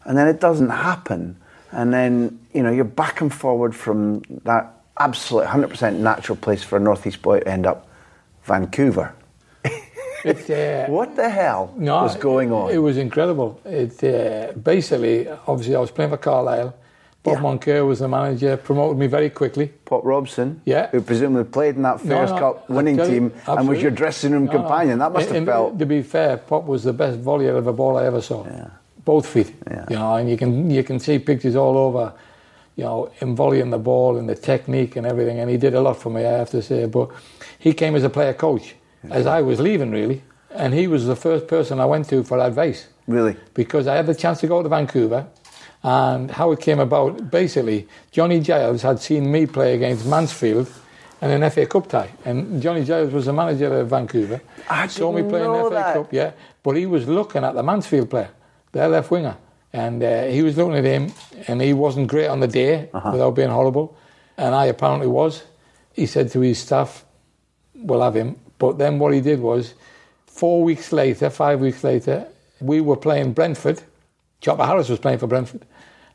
[0.08, 1.38] and then it doesn't happen,
[1.72, 6.78] and then you know you're back and forward from that absolute 100% natural place for
[6.78, 7.88] a northeast boy to end up
[8.46, 9.14] Vancouver.
[9.64, 9.70] Uh,
[10.88, 12.72] What the hell No, was going on?
[12.72, 13.62] It was incredible.
[13.64, 16.74] It uh, basically, obviously, I was playing for Carlisle.
[17.24, 17.42] Bob Yeah.
[17.42, 19.68] Moncur was the manager, promoted me very quickly.
[19.86, 20.88] Pop Robson, Yeah.
[20.90, 23.92] who presumably played in that No, Fairs no, Cup winning you, team and was your
[23.92, 24.58] dressing room No, no.
[24.60, 25.00] companion.
[25.00, 25.78] That must have felt.
[25.80, 28.44] To be fair, Pop was the best volleyer of a ball I ever saw.
[28.46, 28.70] Yeah.
[29.08, 29.54] Both feet.
[29.72, 29.86] Yeah.
[29.90, 32.14] You know, and you can you can see pictures all over.
[32.76, 35.82] You know, him volleying the ball and the technique and everything, and he did a
[35.82, 36.86] lot for me, I have to say.
[36.86, 37.10] But
[37.58, 38.76] he came as a player coach
[39.10, 40.22] as I was leaving, really,
[40.64, 43.36] and he was the first person I went to for advice Really?
[43.54, 45.26] because I had the chance to go to Vancouver.
[45.84, 50.68] And how it came about, basically, Johnny Giles had seen me play against Mansfield
[51.22, 52.10] in an FA Cup tie.
[52.26, 54.40] And Johnny Giles was the manager of Vancouver.
[54.70, 55.94] I Saw me didn't play in the FA that.
[55.94, 56.32] Cup, yeah.
[56.64, 58.30] But he was looking at the Mansfield player,
[58.78, 59.36] their left winger.
[59.74, 61.12] And uh, he was looking at him,
[61.48, 63.12] and he wasn't great on the day Uh-huh.
[63.12, 63.96] without being horrible.
[64.38, 65.44] And I apparently was.
[65.94, 67.04] He said to his staff,
[67.76, 68.38] we'll have him.
[68.60, 69.74] But then what he did was,
[70.26, 72.26] four weeks later, five weeks later,
[72.62, 73.82] we were playing Brentford.
[74.42, 75.66] Chopper Harris was playing for Brentford.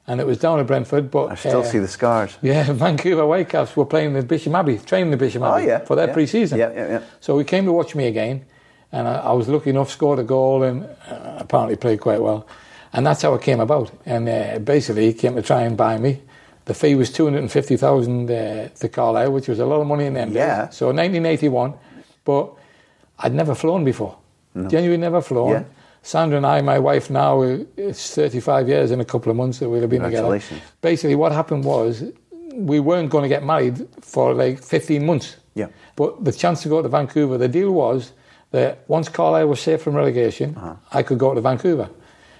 [0.07, 1.31] And it was down at Brentford, but...
[1.31, 2.37] I still uh, see the scars.
[2.42, 5.94] Yeah, Vancouver Whitecaps were playing the Bishop Abbey, training the Bishop Oh, Abbey yeah, for
[5.94, 6.12] their yeah.
[6.14, 6.59] pre-season.
[6.59, 7.03] Yeah, yeah, yeah.
[7.20, 8.44] So he came to watch me again,
[8.92, 12.46] and I, I was lucky enough, scored a goal, and uh, apparently played quite well.
[12.92, 13.90] And that's how it came about.
[14.07, 16.20] And uh, basically, he came to try and buy me.
[16.66, 20.31] The fee was 250000 uh, to Carlisle, which was a lot of money in them
[20.33, 20.66] Yeah.
[20.66, 20.76] days.
[20.76, 21.74] So 1981,
[22.24, 22.52] but
[23.18, 24.16] I'd never flown before.
[24.55, 25.50] Genuinely never flown.
[25.50, 25.64] Yeah.
[26.02, 29.61] Sandra and I, my wife now, uh, it's 35 years in a couple of months
[29.61, 30.28] that we'll have been together.
[30.83, 32.05] Basically, what happened was
[32.55, 35.37] we weren't going to get married for like 15 months.
[35.55, 35.68] Yeah.
[35.96, 38.12] But the chance to go to Vancouver, the deal was
[38.52, 40.74] that once Carlisle was safe from relegation, Uh-huh.
[40.92, 41.88] I could go to Vancouver.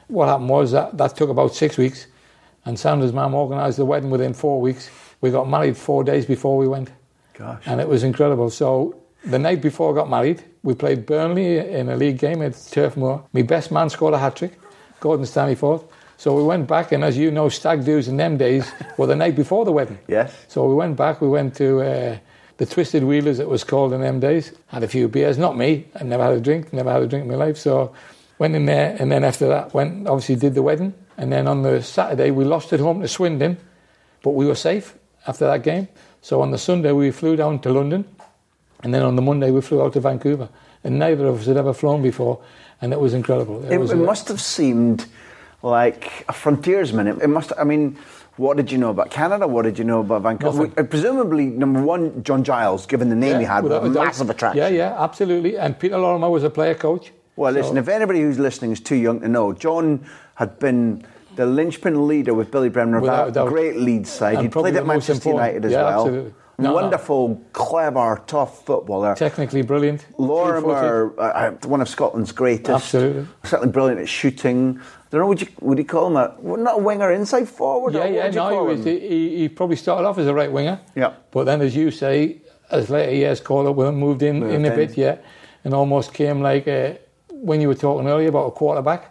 [0.09, 2.07] What happened was that that took about six weeks,
[2.65, 4.91] and Sandra's mum organised the wedding within four weeks.
[5.21, 6.91] We got married four days before we went.
[7.35, 7.63] Gosh.
[7.67, 8.51] And it was incredible.
[8.51, 8.95] So
[9.25, 12.97] the night before I got married, we played Burnley in a league game at Turf
[12.97, 13.23] Moor.
[13.33, 14.59] My best man scored a hat trick,
[15.01, 15.85] Gordon Staniforth.
[16.19, 19.17] So we went back, and as you know, stag do's in them days were the
[19.17, 19.99] night before the wedding.
[20.09, 20.31] Yes.
[20.49, 22.19] So we went back, we went to uh,
[22.63, 24.53] the Twisted Wheelers, it was called in them days.
[24.69, 25.85] Had a few beers, not me.
[25.99, 27.57] I never had a drink, never had a drink in my life.
[27.57, 27.93] So
[28.39, 30.95] went in there, and then after that, went obviously did the wedding.
[31.17, 33.57] And then on the Saturday, we lost at home to Swindon,
[34.23, 34.95] but we were safe
[35.27, 35.89] after that game.
[36.21, 38.05] So on the Sunday, we flew down to London,
[38.85, 40.49] and then on the Monday, we flew out to Vancouver.
[40.85, 42.45] And neither of us had ever flown before,
[42.81, 43.65] and it was incredible.
[43.69, 45.07] It, was it must have seemed
[45.63, 47.09] like a frontiersman.
[47.09, 47.53] It, it must.
[47.59, 47.99] I mean,
[48.37, 49.47] what did you know about Canada?
[49.47, 50.67] What did you know about Vancouver?
[50.69, 50.85] Nothing.
[50.85, 54.59] Uh, Presumably, number one, John Giles, given the name he had, was a massive attraction.
[54.59, 55.59] Yeah, yeah, absolutely.
[55.59, 57.13] And Peter Lorimer was a player coach.
[57.37, 60.05] Well, So- listen, if anybody who's listening is too young to know, John
[60.37, 61.05] had been
[61.37, 64.39] the linchpin leader with Billy Bremner of that great Leeds side.
[64.41, 65.31] He played at Manchester.
[65.31, 66.01] United as Yeah, well.
[66.07, 66.35] absolutely.
[66.59, 66.75] No, no.
[66.75, 69.15] Wonderful, clever, tough footballer.
[69.15, 70.07] technically brilliant.
[70.19, 72.69] Lorimer, uh, uh, one of Scotland's greatest.
[72.71, 73.27] Absolutely.
[73.45, 74.79] Certainly brilliant at shooting.
[74.79, 77.95] I don't know, would you, would you call him a, not a winger, inside forward?
[77.95, 80.81] Yeah, yeah, no, he, was, he, he probably started off as a right winger.
[80.95, 81.15] Yeah.
[81.31, 84.55] But then, as you say, as later years called up with him, moved in, Moved
[84.55, 84.77] in a in.
[84.77, 85.17] bit, yeah,
[85.65, 86.99] and almost came like a,
[87.31, 89.09] when you were talking earlier about a quarterback,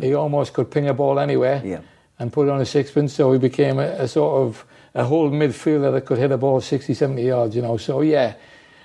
[0.00, 1.68] he almost could ping a ball anywhere Mm.
[1.68, 1.80] Yeah.
[2.18, 4.64] and put it on a sixpence, so he became a, a sort of
[4.96, 8.34] a whole midfielder that could hit a ball 60, 70 yards, you know, so yeah.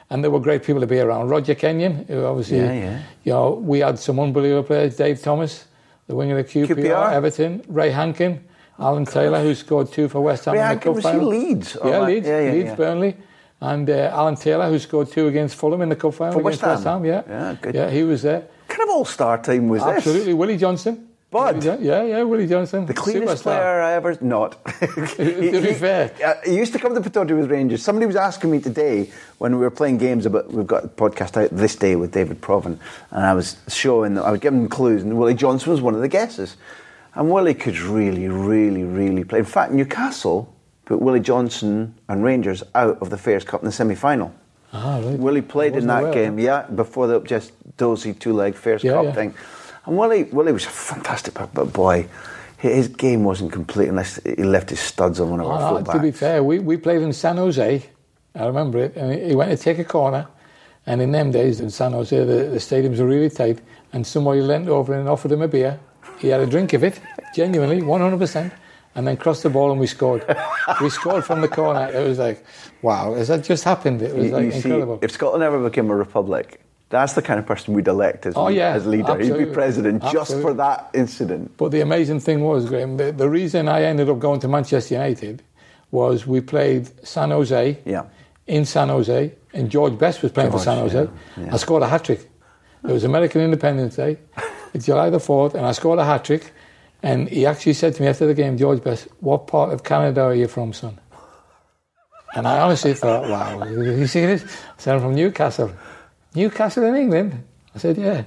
[0.10, 1.30] And there were great people to be around.
[1.30, 3.02] Roger Kenyon, who obviously, Yeah, yeah.
[3.24, 4.98] you know, we had some unbelievable players.
[4.98, 5.66] Dave Thomas,
[6.08, 7.14] the winger of QPR, QPR.
[7.14, 8.44] Everton, Ray Hankin,
[8.78, 11.28] Alan Taylor, who scored two for West Ham Ray in the Hankin, cup final.
[11.28, 11.76] Leeds?
[11.78, 12.76] or Yeah, like- Leeds, yeah, yeah, Leeds.
[12.76, 13.16] Burnley,
[13.62, 16.62] and uh, Alan Taylor, who scored two against Fulham in the cup final For against
[16.62, 17.04] West West Ham?
[17.04, 17.06] Ham.
[17.06, 17.76] Yeah, Yeah, good.
[17.76, 18.44] Yeah, he was there.
[18.68, 19.96] kind of all-star team was this?
[19.98, 21.08] Absolutely, Willie Johnston.
[21.32, 21.62] Bud.
[21.62, 22.86] John- yeah, yeah, Willie Johnston.
[22.86, 23.44] The cleanest Superstar.
[23.44, 24.58] player I ever not.
[24.82, 26.12] To be fair.
[26.26, 27.82] uh, he used to come to Pittodrie with Rangers.
[27.82, 31.42] Somebody was asking me today when we were playing games about we've got a podcast
[31.42, 32.78] out this day with David Provan,
[33.12, 36.02] and I was showing I was giving them clues, and Willie Johnston was one of
[36.02, 36.58] the guesses.
[37.16, 39.40] And Willie could really, really, really play.
[39.40, 40.54] In fact, Newcastle
[40.86, 44.34] put Willie Johnston and Rangers out of the Fairs Cup in the semi final.
[44.74, 45.20] Ah, right.
[45.20, 48.94] Willie played in that aware game, yeah, before the just dozy two leg Fairs Yeah,
[48.94, 49.12] Cup yeah.
[49.14, 49.34] thing.
[49.86, 51.34] And Willie, Willie was a fantastic,
[51.74, 52.08] boy,
[52.58, 55.94] his game wasn't complete unless he left his studs on one of our fullbacks.
[55.94, 57.84] to be fair, we, we played in San Jose.
[58.36, 58.96] I remember it.
[58.96, 60.28] And he went to take a corner.
[60.86, 63.60] And in them days in San Jose, the, the stadiums were really tight.
[63.94, 65.80] And somebody leant over and offered him a beer.
[66.20, 67.00] He had a drink of it,
[67.36, 68.52] genuinely, 100%.
[68.94, 70.24] And then crossed the ball and we scored.
[70.82, 71.90] we scored from the corner.
[71.92, 72.46] It was like,
[72.84, 74.02] wow, has that just happened?
[74.04, 75.00] It was You- like you see, incredible.
[75.02, 76.62] if Scotland ever became a republic,
[76.92, 79.18] that's the kind of person we'd elect as, Oh, yeah, as leader.
[79.18, 81.56] He'd be president just for that incident.
[81.58, 84.94] But the amazing thing was, Graham, the, the reason I ended up going to Manchester
[84.96, 85.42] United
[85.90, 88.04] was we played San Jose Yeah.
[88.48, 91.04] in San Jose, and George Best was playing George, for San Jose.
[91.38, 91.54] yeah, yeah.
[91.54, 92.30] I scored a hat trick.
[92.84, 94.18] It was American Independence Day,
[94.74, 96.52] it's July the 4th, and I scored a hat trick.
[97.04, 100.22] And he actually said to me after the game, George Best, what part of Canada
[100.22, 101.00] are you from, son?
[102.34, 104.44] And I honestly thought, wow, you see this?
[104.44, 105.72] I said, I'm from Newcastle.
[106.36, 107.44] Newcastle in England?
[107.76, 108.24] I said, yeah.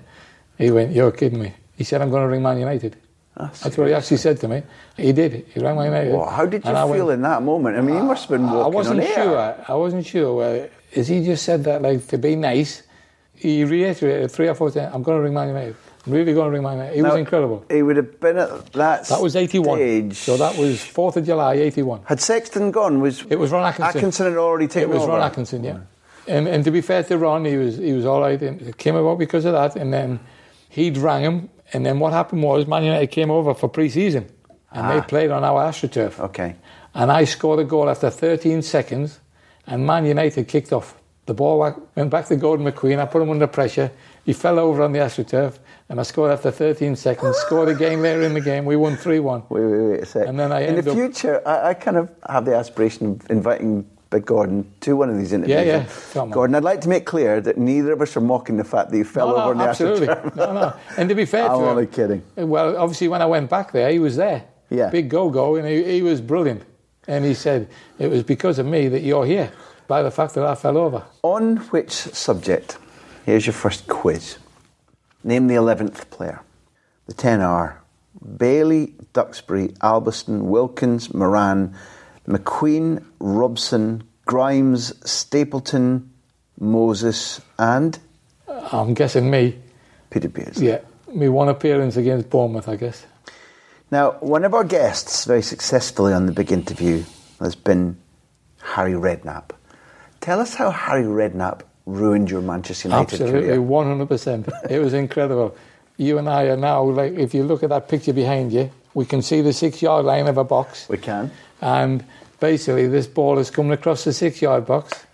[0.59, 1.55] He went, you're kidding me.
[1.77, 2.97] He said, I'm going to ring Man United.
[3.37, 4.63] That's what he actually said to me.
[4.97, 5.47] He did.
[5.53, 6.13] He rang Man United.
[6.13, 7.77] Wow, how did you feel went, in that moment?
[7.77, 9.15] I mean, you must have been walking I wasn't on air.
[9.15, 9.65] sure.
[9.67, 10.69] I wasn't sure.
[10.95, 12.85] As he just said that, like to be nice,
[13.35, 14.95] he reiterated three or four times.
[14.95, 15.75] I'm going to ring Man United.
[16.07, 16.95] I'm really going to ring Man United.
[16.95, 17.65] He was incredible.
[17.69, 19.07] He would have been at that.
[19.07, 19.79] That was 81.
[19.79, 20.17] Stage.
[20.17, 22.03] So that was 4th of July, 81.
[22.05, 23.01] Had Sexton gone?
[23.01, 23.97] Was It was Ron Atkinson.
[23.97, 24.93] Atkinson had already taken over.
[24.93, 25.13] It was over.
[25.19, 25.79] Ron Atkinson, yeah.
[26.27, 28.41] And, and to be fair to Ron, he was he was all right.
[28.41, 29.77] And it came about because of that.
[29.77, 30.21] And then
[30.69, 31.49] he'd rang him.
[31.73, 34.27] And then what happened was Man United came over for pre-season.
[34.73, 35.03] And they ah.
[35.03, 36.19] played on our AstroTurf.
[36.21, 36.57] Okay.
[36.95, 39.21] And I scored a goal after 13 seconds.
[39.67, 40.97] And Man United kicked off.
[41.27, 41.59] The ball
[41.95, 43.01] went back to Gordon McQueen.
[43.01, 43.91] I put him under pressure.
[44.27, 45.59] He fell over on the AstroTurf.
[45.89, 47.37] And I scored after 13 seconds.
[47.39, 48.65] scored again later in the game.
[48.65, 49.51] We won 3-1.
[49.51, 50.27] Wait, wait, wait a sec.
[50.27, 53.87] And then I in the future, I, I kind of have the aspiration of inviting
[54.15, 55.67] Big Gordon to one of these interviews.
[55.67, 56.31] Yeah, yeah.
[56.31, 58.97] Gordon, I'd like to make clear that neither of us are mocking the fact that
[58.97, 60.07] you fell No, over no, the absolutely.
[60.37, 60.77] No, no.
[60.97, 62.23] And to be fair I'm to him, only kidding.
[62.37, 64.45] Well, obviously, when I went back there, he was there.
[64.71, 64.91] Yeah.
[64.91, 66.63] Big go go, and he, he was brilliant.
[67.09, 69.51] And he said, It was because of me that you're here,
[69.89, 71.03] by the fact that I fell over.
[71.25, 72.79] On which subject?
[73.27, 74.37] Here's your first quiz.
[75.25, 76.41] Name the 11th player.
[77.07, 77.83] The 10 are
[78.37, 81.75] Bailey, Duxbury, Albiston, Wilkins, Moran,
[82.29, 86.11] McQueen, Robson, Grimes, Stapleton,
[86.59, 87.99] Moses, and
[88.49, 89.59] I'm guessing me,
[90.11, 90.61] Peter Beers.
[90.61, 90.81] yeah,
[91.13, 93.05] me one appearance against Bournemouth, I guess.
[93.91, 97.05] Now, one of our guests very successfully on the big interview
[97.41, 97.99] has been
[98.63, 99.51] Harry Redknapp.
[100.21, 103.61] Tell us how Harry Redknapp ruined your Manchester United Absolutely, career.
[103.61, 104.71] 100%.
[104.71, 105.55] it was incredible.
[105.97, 109.05] You and I are now, like, if you look at that picture behind you, we
[109.05, 110.89] can see the six yard line of a box.
[110.89, 111.31] We can.
[111.61, 112.05] And
[112.41, 115.07] basically, this ball is coming across the six yard box.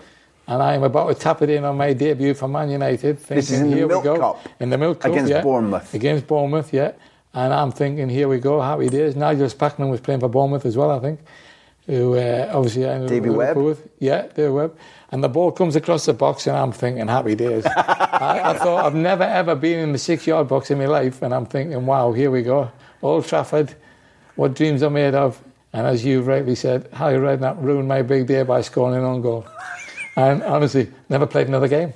[0.47, 3.18] And I'm about to tap it in on my debut for Man United.
[3.20, 4.05] Thinking, This is in the Milk.
[4.05, 5.43] Cup In the Milk Cup, against yeah.
[5.43, 5.95] Bournemouth.
[5.95, 6.93] Against Bournemouth, yeah.
[7.32, 9.14] And I'm thinking, here we go, happy days.
[9.14, 11.20] Nigel Spackman was playing for Bournemouth as well, I think.
[11.86, 13.57] Who uh, obviously I ended Webb?
[13.57, 13.88] With.
[13.99, 14.78] Yeah, David Webb.
[15.12, 17.64] And the ball comes across the box, and I'm thinking, happy days.
[17.76, 21.22] I, I thought I've never ever been in the six yard box in my life,
[21.22, 22.70] and I'm thinking, wow, here we go.
[23.03, 23.74] Old Trafford,
[24.36, 25.43] what dreams are made of.
[25.73, 29.23] And as you rightly said, Harry Redknapp ruined my big day by scoring an own
[29.23, 29.47] goal.
[30.16, 31.93] And honestly, never played another game.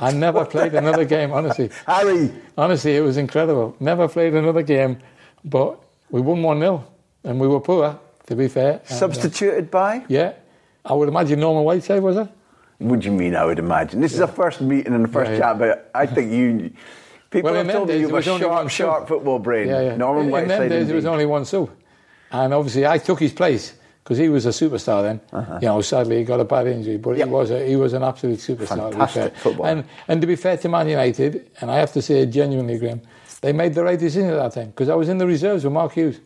[0.00, 1.70] I never played another game, honestly.
[1.86, 2.30] Harry!
[2.56, 3.76] Honestly, it was incredible.
[3.78, 4.98] Never played another game,
[5.44, 5.78] but
[6.10, 6.84] we won 1 0,
[7.24, 8.72] and we were poor, to be fair.
[8.72, 10.04] And, uh, Substituted by?
[10.08, 10.32] yeah.
[10.86, 12.28] I would imagine Norman Whiteside, was it?
[12.78, 14.00] What do you mean, I would imagine?
[14.00, 15.42] This is a first meeting and the first Yeah, yeah.
[15.52, 16.72] chat, but I think you.
[17.30, 19.68] People Well, have told me you have a sharp, sharp football brain.
[19.68, 19.96] Yeah, yeah.
[19.96, 20.60] Norman in, in Whiteside.
[20.60, 21.70] them days, there was only one sub.
[22.34, 25.20] And obviously, I took his place because he was a superstar then.
[25.62, 27.18] You know, sadly, he got a bad injury, but Uh-huh.
[27.18, 27.28] Yep.
[27.28, 28.90] he was a, he was an absolute superstar.
[28.90, 29.40] to be Fantastic fair.
[29.42, 29.68] footballer.
[29.70, 33.00] And, and to be fair to Man United, and I have to say genuinely, Graham,
[33.40, 35.72] they made the right decision at that time because I was in the reserves with
[35.72, 36.18] Mark Hughes.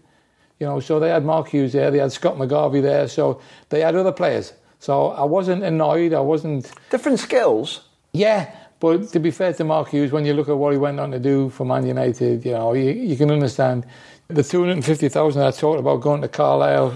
[0.61, 3.81] You know, so they had Mark Hughes there, they had Scott McGarvey there, so they
[3.81, 4.53] had other players.
[4.81, 7.69] So I wasn't annoyed, I wasn't Different skills.
[8.13, 8.51] yeah,
[8.81, 11.11] but to be fair to Mark Hughes, when you look at what he went on
[11.13, 13.85] to do for Man United, you know, you, you can understand
[14.29, 16.95] the 250,000 I talked about going to Carlisle,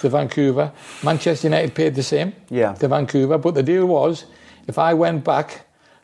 [0.00, 0.70] to Vancouver.
[1.02, 2.74] Manchester United paid the same Yeah.
[2.74, 4.26] to Vancouver, but the deal was
[4.66, 5.62] if I went back,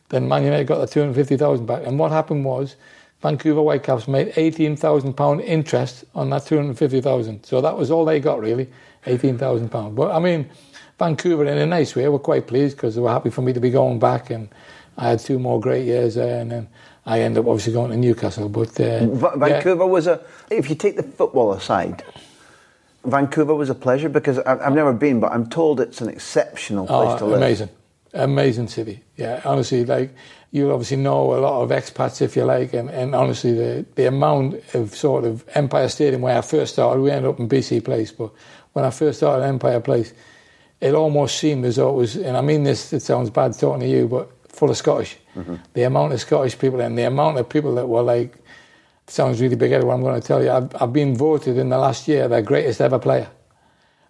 [0.09, 1.85] then Man United got the 250,000 back.
[1.85, 2.77] And what happened was
[3.21, 7.43] Vancouver Whitecaps made 18,000 pound interest on that 250,000.
[7.43, 8.67] So that was all they got really,
[9.05, 9.95] 18,000 pound.
[9.95, 10.49] But I mean,
[10.97, 13.59] Vancouver in a nice way were quite pleased because they were happy for me to
[13.59, 14.49] be going back and
[14.97, 16.67] I had two more great years there and then
[17.05, 18.47] I end up obviously going to Newcastle.
[18.49, 19.47] But uh, Va- yeah.
[19.47, 20.21] Vancouver was a.
[20.49, 22.03] If you take the football aside,
[23.05, 26.85] Vancouver was a pleasure because I- I've never been, but I'm told it's an exceptional
[26.85, 27.37] place Oh, to live.
[27.37, 27.69] amazing,
[28.13, 29.01] amazing city.
[29.17, 30.11] Yeah, honestly, like
[30.51, 34.05] you obviously know a lot of expats, if you like, and, and honestly, the the
[34.07, 37.83] amount of sort of Empire Stadium where I first started, we ended up in BC
[37.83, 38.29] Place, but
[38.73, 40.13] when I first started Empire Place,
[40.79, 43.79] it almost seemed as though it was, and I mean this, it sounds bad talking
[43.81, 44.29] to you, but
[44.61, 45.17] full of Scottish.
[45.73, 48.35] The amount of Scottish people and the amount of people that were like,
[49.07, 50.51] sounds really big what I'm going to tell you.
[50.51, 53.27] I've, I've been voted in the last year the greatest ever player.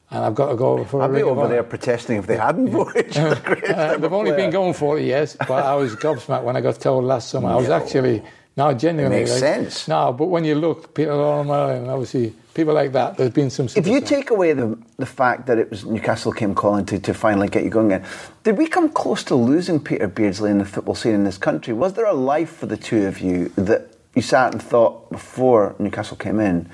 [0.09, 2.67] And I've got to go for a I'd be over there protesting if they hadn't
[2.69, 3.13] voted.
[3.13, 4.41] for the greatest Uh, they've only player.
[4.43, 7.47] been going 40 years, but I was gobsmacked when I got told last summer.
[7.49, 8.21] I was actually,
[8.57, 9.19] now genuinely.
[9.19, 9.87] Makes like- sense.
[9.87, 13.67] No, but when you look, Peter Lorimer and obviously people like that, there's been some.
[13.67, 14.07] If you superstars.
[14.07, 17.63] take away the the fact that it was Newcastle came calling to, to finally get
[17.63, 18.07] you going again,
[18.43, 21.73] did we come close to losing Peter Beardsley in the football scene in this country?
[21.73, 25.75] Was there a life for the two of you that you sat and thought before
[25.79, 26.69] Newcastle came in,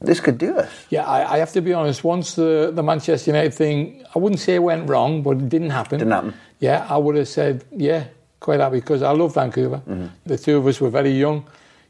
[0.00, 0.86] this could do us?
[0.90, 2.04] Yeah, I, I have to be honest.
[2.04, 5.70] Once the, the Manchester United thing, I wouldn't say it went wrong, but it didn't
[5.70, 5.98] happen.
[5.98, 6.34] Didn't happen.
[6.60, 8.04] Yeah, I would have said, yeah,
[8.40, 9.82] quite happy because I love Vancouver.
[9.88, 10.06] Mm-hmm.
[10.26, 11.46] The two of us were very young.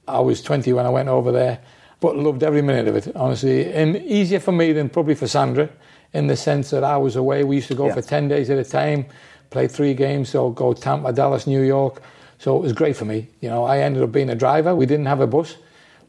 [0.07, 1.61] I was 20 when I went over there,
[2.01, 3.73] but loved every minute of it, honestly.
[3.73, 5.69] And easier for me than probably for Sandra
[6.13, 7.45] in the sense that I was away.
[7.45, 7.95] We used to go Yeah.
[7.95, 9.07] for 10 days at a time,
[9.51, 12.01] play three games, so go Tampa, Dallas, New York.
[12.39, 13.29] So it was great for me.
[13.41, 14.75] You know, I ended up being a driver.
[14.75, 15.57] We didn't have a bus.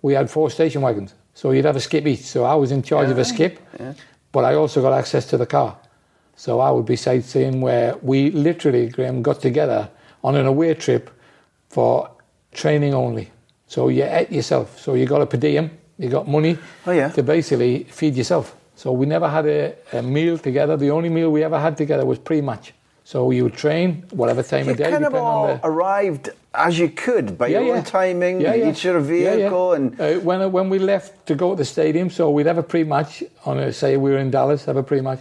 [0.02, 1.14] We had four station wagons.
[1.34, 2.22] So you'd have a skip each.
[2.26, 3.60] So I was in charge of a skip,
[4.32, 5.76] but I also got access to the car.
[6.36, 9.90] So I would be sightseeing where we literally, Graham, got together
[10.24, 11.10] on an away trip
[11.70, 12.10] for
[12.54, 13.32] training only.
[13.70, 14.80] So you ate yourself.
[14.82, 17.09] So you got a per diem, you got money Oh, yeah.
[17.09, 18.55] to basically feed yourself.
[18.76, 20.76] So we never had a, a meal together.
[20.76, 22.74] The only meal we ever had together was pre-match.
[23.03, 26.30] So you would train whatever time You of day, You kind of all the arrived
[26.53, 30.80] as you could by your own timing, each your vehicle, and uh, when when we
[30.80, 34.11] left to go to the stadium, so we'd have a pre-match on a say we
[34.11, 35.20] were in Dallas, have a pre-match.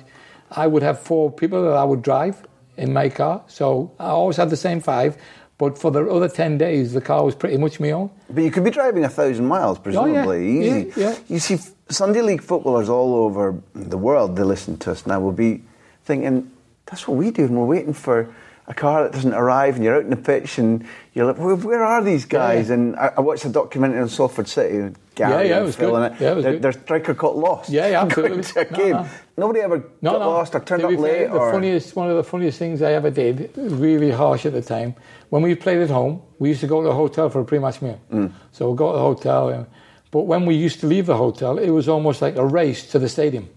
[0.50, 2.36] I would have four people that I would drive
[2.76, 5.16] in my car, so I always had the same five.
[5.58, 8.10] But for the other ten days, the car was pretty much my own.
[8.30, 10.36] But you could be driving a thousand miles, presumably.
[10.36, 10.78] Oh, yeah.
[10.78, 10.92] Easy.
[11.00, 11.18] Yeah, yeah.
[11.28, 15.32] You see, Sunday League footballers all over the world, they listen to us now, will
[15.32, 15.62] be
[16.04, 16.52] thinking,
[16.86, 18.32] that's what we do, and we're waiting for
[18.68, 21.56] a car that doesn't arrive, and you're out in the pitch, and you're like, where,
[21.56, 22.68] where are these guys?
[22.68, 22.74] Yeah.
[22.74, 25.76] And I, I watched a documentary on Salford City, Gary Yeah, yeah, it and was
[25.76, 26.12] Phil, good.
[26.12, 26.62] it, Yeah, it was their, good.
[26.62, 27.70] their striker got lost.
[27.70, 28.62] Yeah, yeah, going absolutely.
[28.62, 28.92] a No, game.
[28.92, 29.08] no.
[29.38, 31.26] Nobody ever No, got lost or turned up fair, late.
[31.30, 31.50] the or...
[31.50, 34.94] funniest, one of the funniest things I ever did, really harsh at the time,
[35.30, 37.80] when we played at home, we used to go to the hotel for a pre-match
[37.80, 37.98] meal.
[38.12, 38.32] Mm.
[38.52, 39.66] So we'd go to the hotel, and,
[40.10, 42.98] but when we used to leave the hotel, it was almost like a race to
[42.98, 43.48] the stadium.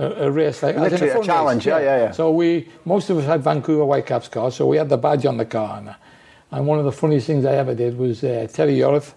[0.00, 2.10] A, a race, like Literally a fun challenge, yeah, yeah, yeah.
[2.12, 5.36] So we, most of us had Vancouver Whitecaps cars, so we had the badge on
[5.36, 5.76] the car.
[5.76, 5.94] And,
[6.50, 9.12] and one of the funniest things I ever did was uh, Terry Yorath.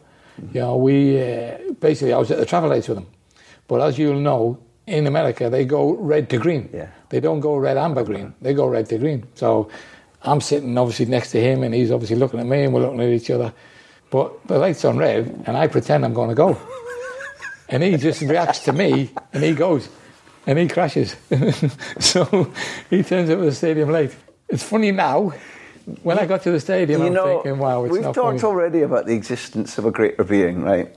[0.51, 3.07] You know, we uh, basically I was at the travel lights with him,
[3.67, 6.69] but as you'll know, in America they go red to green.
[6.73, 6.89] Yeah.
[7.09, 8.33] They don't go red, amber, green.
[8.41, 9.25] They go red to green.
[9.35, 9.69] So
[10.23, 13.01] I'm sitting obviously next to him, and he's obviously looking at me, and we're looking
[13.01, 13.53] at each other.
[14.09, 16.57] But the light's on red, and I pretend I'm going to go,
[17.69, 19.89] and he just reacts to me, and he goes,
[20.45, 21.15] and he crashes.
[21.99, 22.51] so
[22.89, 24.15] he turns up at the stadium late.
[24.49, 25.33] It's funny now.
[26.01, 28.39] When I got to the stadium, you I'm know, thinking, "Wow, it's we've not talked
[28.39, 30.95] funny." already about the existence of a greater being, right?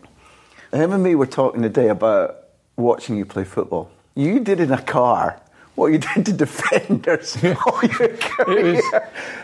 [0.73, 2.37] Him and me were talking today about
[2.77, 3.91] watching you play football.
[4.15, 5.41] You did in a car
[5.77, 8.75] what you did to defenders all your career.
[8.75, 9.03] was-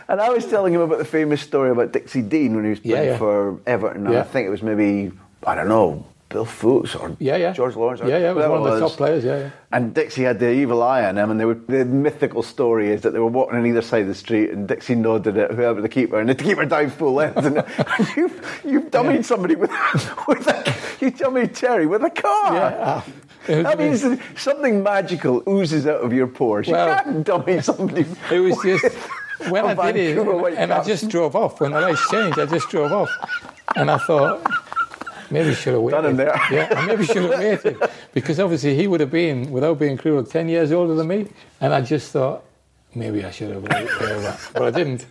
[0.08, 2.80] and I was telling him about the famous story about Dixie Dean when he was
[2.80, 3.18] playing yeah.
[3.18, 4.06] for Everton.
[4.06, 5.12] And I think it was maybe,
[5.46, 7.52] I don't know, Bill Fuchs or Yeah, yeah.
[7.52, 8.00] George Lawrence.
[8.00, 9.50] Or Yeah, yeah, it was one of the top players, yeah, yeah.
[9.70, 13.02] And Dixie had the evil eye on him, and they were, the mythical story is
[13.02, 15.80] that they were walking on either side of the street, and Dixie nodded at whoever
[15.80, 17.38] the keeper, and the keeper dived full length.
[17.38, 17.58] And,
[17.98, 19.70] and you've, you've dummied somebody with,
[20.26, 20.74] with a,
[21.04, 22.54] you dummied Terry with a car.
[22.54, 23.06] Yeah, ah,
[23.46, 24.04] That means
[24.36, 26.68] something magical oozes out of your pores.
[26.68, 28.06] Well, you can't dummy somebody.
[28.30, 28.94] It was just
[29.50, 31.60] when I did it, and, and I just drove off.
[31.60, 33.10] When the lights changed, I just drove off,
[33.76, 34.46] and I thought
[35.32, 35.96] maybe should have waited.
[36.02, 36.40] Done him there.
[36.50, 37.76] Yeah, I maybe should have waited
[38.12, 41.26] because obviously he would have been, without being cruel, ten years older than me,
[41.60, 42.44] and I just thought
[42.94, 43.88] maybe I should have waited,
[44.52, 45.06] but I didn't,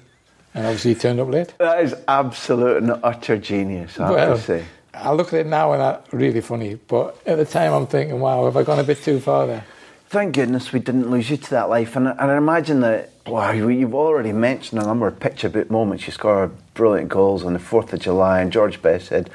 [0.53, 1.53] and obviously he turned up late.
[1.57, 4.65] That is absolute and utter genius, I have to say.
[4.93, 8.19] I look at it now and that's really funny, but at the time I'm thinking,
[8.19, 9.63] wow, have I gone a bit too far there?
[10.09, 11.95] Thank goodness we didn't lose you to that life.
[11.95, 15.71] And, and I imagine that, wow, you- you've already mentioned a number of picture book
[15.71, 16.05] moments.
[16.05, 19.29] You scored brilliant goals on the 4th of July, and George Best said,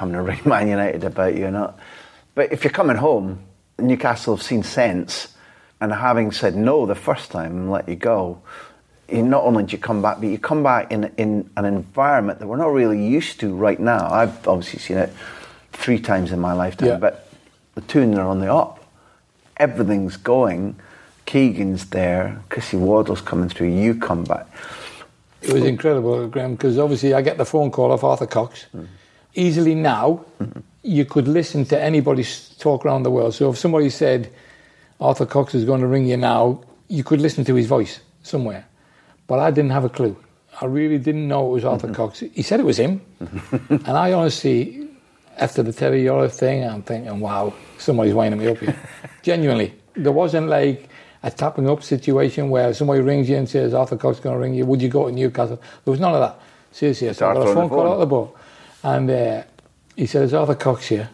[0.00, 1.46] I'm to ring Man United about you.
[1.46, 1.78] Or not.
[2.34, 3.40] But if you're coming home,
[3.78, 5.34] Newcastle have seen sense,
[5.80, 8.40] and having said no the first time and let you go,
[9.08, 12.38] you not only do you come back, but you come back in, in an environment
[12.38, 14.10] that we're not really used to right now.
[14.10, 15.12] I've obviously seen it
[15.72, 16.96] three times in my lifetime, Yeah.
[16.98, 17.28] but
[17.74, 18.80] the toon are on the up
[19.60, 20.74] everything's going.
[21.26, 24.46] Keegan's there, Chrissy Waddle's coming through, you come back.
[25.42, 28.66] It was incredible, Graham, because obviously I get the phone call off Arthur Cox.
[28.74, 28.88] Mm.
[29.34, 30.24] Easily now,
[30.82, 33.34] you could listen to anybody s- talk around the world.
[33.34, 34.30] So if somebody said
[35.00, 38.66] Arthur Cox is going to ring you now, you could listen to his voice somewhere.
[39.26, 40.16] But I didn't have a clue.
[40.60, 42.20] I really didn't know it was Arthur Cox.
[42.20, 43.00] He said it was him.
[43.70, 44.88] and I honestly,
[45.38, 48.76] after the Terry Yorath thing, I'm thinking, wow, somebody's winding me up here.
[49.22, 49.74] Genuinely.
[49.94, 50.88] There wasn't like
[51.22, 54.40] a tapping up situation where somebody rings you and says, Arthur Cox is going to
[54.40, 54.66] ring you.
[54.66, 55.60] Would you go to Newcastle?
[55.84, 56.40] There was none of that.
[56.72, 58.36] Seriously, I got a phone call out of the boat.
[58.82, 59.42] And uh,
[59.96, 61.08] he said, is Arthur Cox here?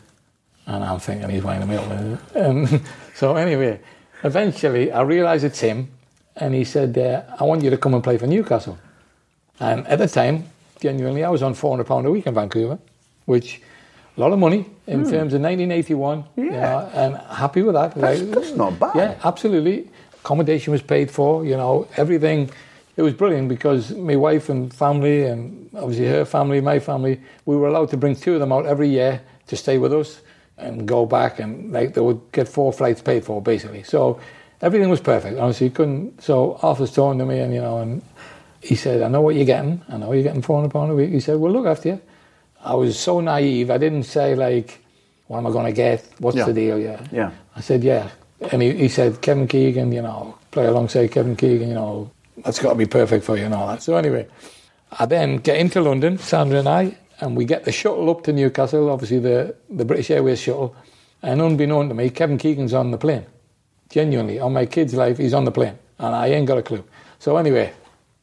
[0.66, 2.34] And I'm thinking he's winding me up.
[2.34, 2.80] And
[3.14, 3.80] so anyway,
[4.24, 5.90] eventually I realised it's him.
[6.36, 8.78] And he said, uh, I want you to come and play for Newcastle.
[9.58, 10.44] And at the time,
[10.80, 12.78] genuinely, I was on £400 a week in Vancouver,
[13.24, 13.62] which
[14.16, 16.24] a lot of money in terms of 1981.
[16.36, 16.52] you Hmm.
[16.52, 16.60] Yeah.
[16.60, 17.94] know, and happy with that.
[17.94, 18.94] That's- Like, that's not bad.
[18.96, 19.88] Yeah, absolutely.
[20.20, 22.50] Accommodation was paid for, you know, everything.
[22.96, 27.54] It was brilliant because my wife and family, and obviously her family, my family, we
[27.56, 30.20] were allowed to bring two of them out every year to stay with us
[30.56, 33.82] and go back, and like they would get four flights paid for, basically.
[33.82, 34.18] So
[34.62, 35.38] everything was perfect.
[35.38, 36.22] Honestly, you couldn't.
[36.22, 38.00] So Arthur's talking to me, and you know, and
[38.62, 39.82] he said, "I know what you're getting.
[39.90, 42.00] I know you're getting four hundred pound a week." He said, "We'll look after you."
[42.64, 43.70] I was so naive.
[43.70, 44.82] I didn't say like,
[45.26, 46.02] "What am I going to get?
[46.18, 46.46] What's Yeah.
[46.46, 47.00] the deal?" Yeah.
[47.12, 47.30] Yeah.
[47.54, 48.08] I said, "Yeah,"
[48.50, 52.58] and he, he said, "Kevin Keegan, you know, play alongside Kevin Keegan, you know, that's
[52.58, 54.26] got to be perfect for you and all that." So anyway,
[54.98, 58.32] I then get into London, Sandra and I, and we get the shuttle up to
[58.32, 58.90] Newcastle.
[58.90, 60.74] Obviously, the the British Airways shuttle,
[61.22, 63.26] and unbeknown to me, Kevin Keegan's on the plane.
[63.90, 66.84] Genuinely, on my kid's life, he's on the plane, and I ain't got a clue.
[67.18, 67.72] So anyway,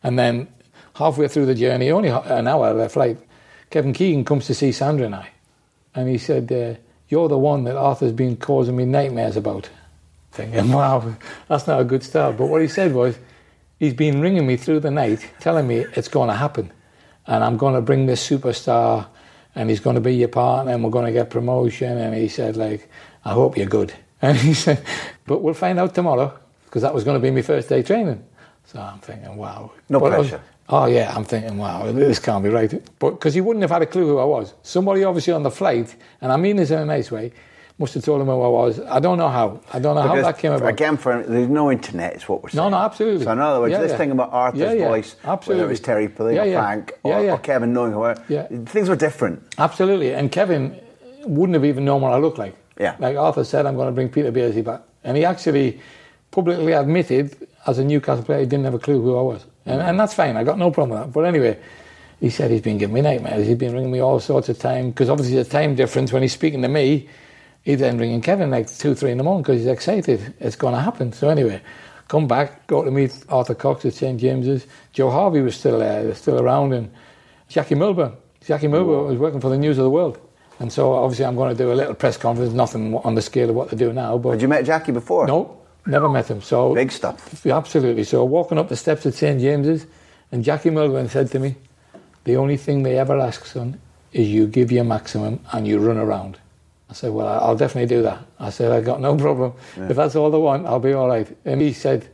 [0.03, 0.47] and then
[0.95, 3.17] halfway through the journey, only an hour of the flight,
[3.69, 5.29] Kevin Keegan comes to see Sandra and I,
[5.95, 9.69] and he said, uh, "You're the one that Arthur's been causing me nightmares about."
[10.31, 11.15] Thinking, wow,
[11.47, 12.37] that's not a good start.
[12.37, 13.17] But what he said was,
[13.79, 16.71] he's been ringing me through the night, telling me it's going to happen,
[17.27, 19.07] and I'm going to bring this superstar,
[19.55, 21.97] and he's going to be your partner, and we're going to get promotion.
[21.97, 22.89] And he said, like,
[23.25, 23.93] I hope you're good.
[24.23, 24.81] And he said,
[25.25, 26.31] but we'll find out tomorrow
[26.63, 28.23] because that was going to be my first day training.
[28.65, 29.71] So I'm thinking, wow.
[29.89, 30.43] No But was- pressure.
[30.69, 32.71] oh yeah, I'm thinking, wow, this can't be right.
[32.99, 34.53] But because he wouldn't have had a clue who I was.
[34.63, 37.33] Somebody obviously on the flight, and I mean this in a nice way,
[37.79, 38.79] must have told him who I was.
[38.79, 39.59] I don't know how.
[39.73, 40.69] I don't know how that came about.
[40.69, 42.63] Again, for there's no internet, is what we're saying.
[42.63, 43.25] No, no, absolutely.
[43.25, 43.97] So in other words, Yeah, this yeah.
[43.97, 45.65] thing about Arthur's Yeah, yeah, voice, whether absolutely.
[45.65, 46.03] it was Terry
[46.35, 46.61] Yeah, or.
[46.61, 48.47] Frank or, or Kevin knowing who, I, Yeah.
[48.65, 49.41] things were different.
[49.57, 50.13] Absolutely.
[50.13, 50.79] And Kevin
[51.25, 52.55] wouldn't have even known what I looked like.
[52.79, 52.95] Yeah.
[52.99, 54.81] Like Arthur said, I'm going to bring Peter Beardsley back.
[55.03, 55.79] And he actually
[56.31, 57.35] publicly admitted,
[57.67, 59.45] as a Newcastle player, he didn't have a clue who I was.
[59.65, 60.37] And, and that's fine.
[60.37, 61.13] I got no problem with that.
[61.13, 61.57] But anyway,
[62.19, 63.47] he said he's been giving me nightmares.
[63.47, 64.89] He's been ringing me all sorts of time.
[64.89, 67.07] Because obviously, the time difference when he's speaking to me,
[67.63, 70.33] he's then ringing Kevin like 2, 3 in the morning because he's excited.
[70.39, 71.11] It's going to happen.
[71.13, 71.61] So anyway,
[72.07, 74.19] come back, go to meet Arthur Cox at St.
[74.19, 74.67] James's.
[74.91, 76.73] Joe Harvey was still there, still around.
[76.73, 76.91] And
[77.49, 78.13] Jackie Milburn.
[78.45, 80.19] Jackie Milburn was working for the News of the World.
[80.59, 83.49] And so obviously I'm going to do a little press conference, nothing on the scale
[83.49, 84.17] of what they do now.
[84.17, 85.25] But Had you met Jackie before?
[85.27, 86.41] no, never met him.
[86.41, 87.45] So Big stuff.
[87.45, 88.03] Absolutely.
[88.03, 89.87] So walking up the steps at St James's,
[90.31, 91.55] and Jackie Milburn said to me,
[92.23, 93.79] "The only thing they ever ask, son,
[94.13, 96.37] is you give your maximum and you run around."
[96.89, 99.53] I said, "Well, I'll definitely do that." I said, "I've got no problem.
[99.77, 102.07] If that's all they want, I'll be all right." And he said,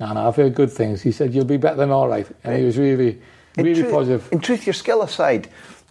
[0.00, 2.56] "No, no, I've heard good things." He said, "You'll be better than all right," and
[2.58, 3.18] he was really,
[3.56, 4.28] In really truth- positive.
[4.32, 5.48] In truth, your skill aside,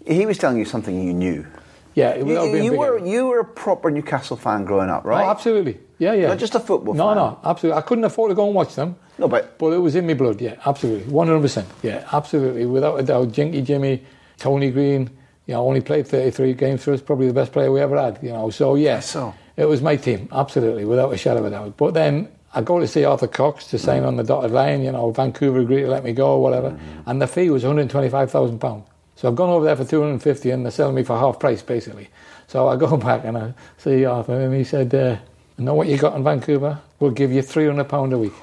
[0.07, 1.45] he was telling you something you knew.
[1.93, 5.25] Yeah, You, without being you were you were a proper Newcastle fan growing up, right?
[5.25, 5.77] Oh, absolutely.
[5.99, 6.29] Yeah, yeah.
[6.29, 7.17] Not just a football No, fan.
[7.17, 7.77] no, absolutely.
[7.77, 8.95] I couldn't afford to go and watch them.
[9.19, 11.11] No, but But it was in my blood, yeah, absolutely.
[11.11, 11.65] 100%.
[11.83, 12.65] Yeah, absolutely.
[12.65, 13.33] Without a doubt.
[13.33, 14.03] Jinky Jimmy,
[14.39, 15.09] Tony Green,
[15.51, 18.17] you know, only played 33 games for us, probably the best player we ever had,
[18.21, 18.49] you know.
[18.49, 19.33] So, yeah, so.
[19.57, 21.75] it was my team, absolutely, without a shadow of a doubt.
[21.75, 24.93] But then I go to see Arthur Cox to sign on the dotted line, you
[24.93, 26.79] know, Vancouver agreed to let me go, or whatever.
[27.05, 28.83] And the fee was £125,000.
[29.17, 32.07] So I've gone over there for 250 and they're selling me for half price, basically.
[32.47, 35.17] So I go back and I see Arthur and he said, uh,
[35.59, 38.33] I know what you got in Vancouver, we'll give you £300 a week.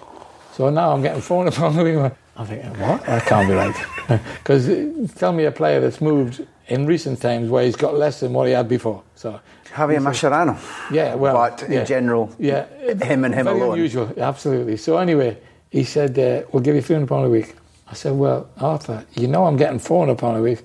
[0.52, 2.12] So now I'm getting £400 a week.
[2.36, 3.02] I'm thinking, what?
[3.06, 3.74] That can't be right.
[4.38, 8.32] Because tell me a player that's moved in recent times where he's got less than
[8.32, 9.02] what he had before.
[9.14, 9.40] So
[9.74, 10.56] Javier Mascherano.
[10.90, 11.84] yeah, well, But in yeah.
[11.84, 12.66] general, yeah,
[13.02, 13.72] him and him very alone.
[13.74, 14.76] unusual, absolutely.
[14.76, 15.38] So anyway,
[15.70, 17.54] he said, uh, "We'll give you three hundred pound a week."
[17.90, 20.60] I said, "Well, Arthur, you know I'm getting four hundred pound a week,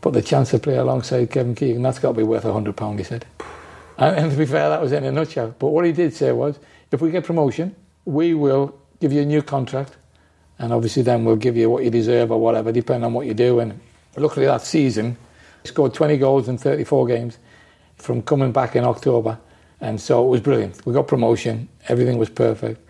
[0.00, 2.98] but the chance to play alongside Kevin Keegan, that's got to be worth hundred pound."
[2.98, 3.24] He said,
[3.96, 5.54] and, and to be fair, that was in a nutshell.
[5.58, 6.58] But what he did say was,
[6.92, 7.74] "If we get promotion,
[8.04, 9.96] we will give you a new contract,
[10.58, 13.34] and obviously then we'll give you what you deserve or whatever, depending on what you
[13.34, 13.78] do." And
[14.16, 15.16] luckily, that season,
[15.68, 17.38] scored twenty goals in thirty-four games
[17.96, 19.38] from coming back in October.
[19.80, 20.84] And so it was brilliant.
[20.84, 22.80] We got promotion, everything was perfect.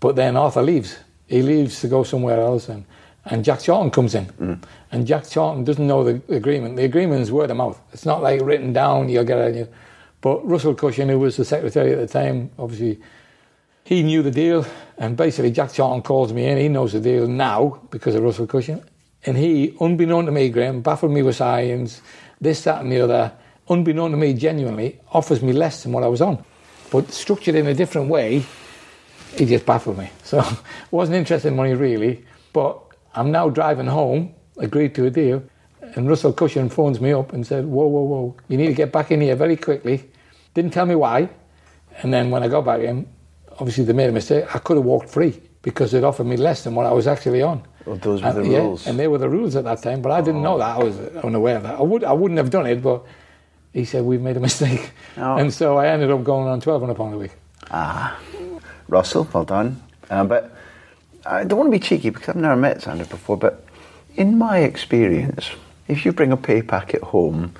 [0.00, 0.98] But then Arthur leaves.
[1.26, 2.84] He leaves to go somewhere else, and,
[3.24, 4.26] and Jack Charlton comes in.
[4.26, 4.62] Mm.
[4.92, 6.76] And Jack Charlton doesn't know the agreement.
[6.76, 7.80] The agreement is word of mouth.
[7.94, 9.72] It's not like written down, you'll get it.
[10.20, 13.00] But Russell Cushing, who was the secretary at the time, obviously,
[13.84, 14.66] he knew the deal.
[14.98, 16.58] And basically, Jack Charlton calls me in.
[16.58, 18.82] He knows the deal now because of Russell Cushing.
[19.26, 22.02] And he, unbeknown to me, Graham, baffled me with science,
[22.40, 23.32] this, that, and the other,
[23.68, 26.44] unbeknown to me, genuinely, offers me less than what I was on.
[26.90, 28.44] But structured in a different way,
[29.36, 30.10] he just baffled me.
[30.22, 30.44] So
[30.90, 32.24] wasn't interested in money really.
[32.52, 32.80] But
[33.14, 35.42] I'm now driving home, agreed to a deal,
[35.80, 38.92] and Russell Cushing phones me up and said, Whoa, whoa, whoa, you need to get
[38.92, 40.10] back in here very quickly.
[40.52, 41.28] Didn't tell me why.
[42.02, 43.08] And then when I got back in,
[43.58, 44.54] obviously they made a mistake.
[44.54, 47.42] I could have walked free because they'd offered me less than what I was actually
[47.42, 47.62] on.
[47.86, 48.86] Well, those were and, the yeah, rules.
[48.86, 50.56] And they were the rules at that time, but I didn't oh.
[50.56, 50.76] know that.
[50.76, 51.78] I was unaware of that.
[51.78, 53.04] I, would, I wouldn't have done it, but
[53.72, 54.92] he said, We've made a mistake.
[55.16, 55.36] Oh.
[55.36, 57.32] And so I ended up going on £1,200 a week.
[57.70, 58.20] Ah.
[58.88, 59.82] Russell, well done.
[60.10, 60.54] Uh, but
[61.24, 63.64] I don't want to be cheeky because I've never met Sandra before, but
[64.16, 65.50] in my experience,
[65.88, 67.54] if you bring a pay packet home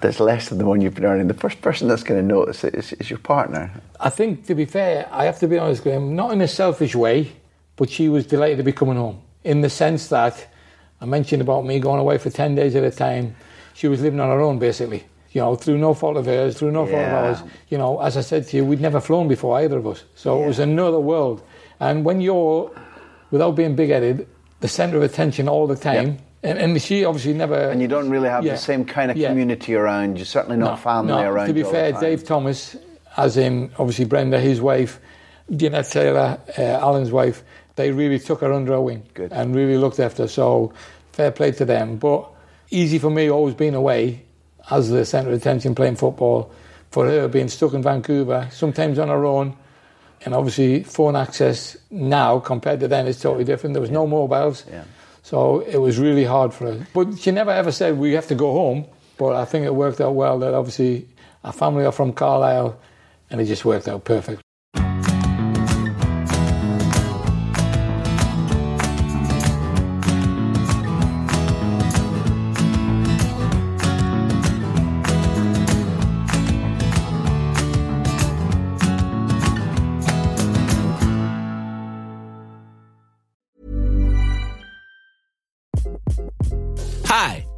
[0.00, 2.64] that's less than the one you've been earning, the first person that's going to notice
[2.64, 3.70] it is, is your partner.
[3.98, 6.94] I think, to be fair, I have to be honest, Graham, not in a selfish
[6.94, 7.32] way,
[7.80, 10.46] but she was delighted to be coming home in the sense that
[11.00, 13.34] I mentioned about me going away for 10 days at a time.
[13.74, 16.72] She was living on her own, basically you know, through no fault of hers, through
[16.72, 16.90] no yeah.
[16.90, 17.12] fault of
[17.42, 17.52] ours.
[17.68, 20.04] You know, as I said to you, we'd never flown before, either of us.
[20.14, 20.44] So yeah.
[20.44, 21.42] it was another world.
[21.78, 22.70] And when you're,
[23.30, 24.26] without being big headed,
[24.58, 26.20] the centre of attention all the time, yep.
[26.42, 27.54] and, and, she obviously never.
[27.54, 28.52] And you don't really have yeah.
[28.52, 31.30] the same kind of community around, you're certainly not no, family no.
[31.30, 31.46] around.
[31.46, 32.76] To be fair, Dave Thomas,
[33.16, 35.00] as in obviously Brenda, his wife,
[35.54, 37.44] Jeanette Taylor, uh, Alan's wife,
[37.80, 39.32] they really took her under a wing Good.
[39.32, 40.28] and really looked after her.
[40.28, 40.72] So
[41.12, 41.96] fair play to them.
[41.96, 42.28] But
[42.70, 44.22] easy for me always being away
[44.70, 46.52] as the centre of attention playing football,
[46.90, 49.56] for her being stuck in Vancouver, sometimes on her own,
[50.24, 53.74] and obviously phone access now compared to then is totally different.
[53.74, 54.84] There was no mobiles, yeah.
[55.22, 56.86] so it was really hard for her.
[56.92, 58.86] But she never ever said we have to go home.
[59.16, 61.06] But I think it worked out well that obviously
[61.44, 62.78] our family are from Carlisle,
[63.30, 64.42] and it just worked out perfect.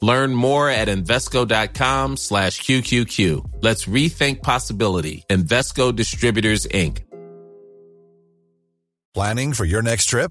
[0.00, 3.62] Learn more at Invesco.com slash QQQ.
[3.62, 5.24] Let's rethink possibility.
[5.28, 7.02] Invesco Distributors, Inc.
[9.14, 10.30] Planning for your next trip?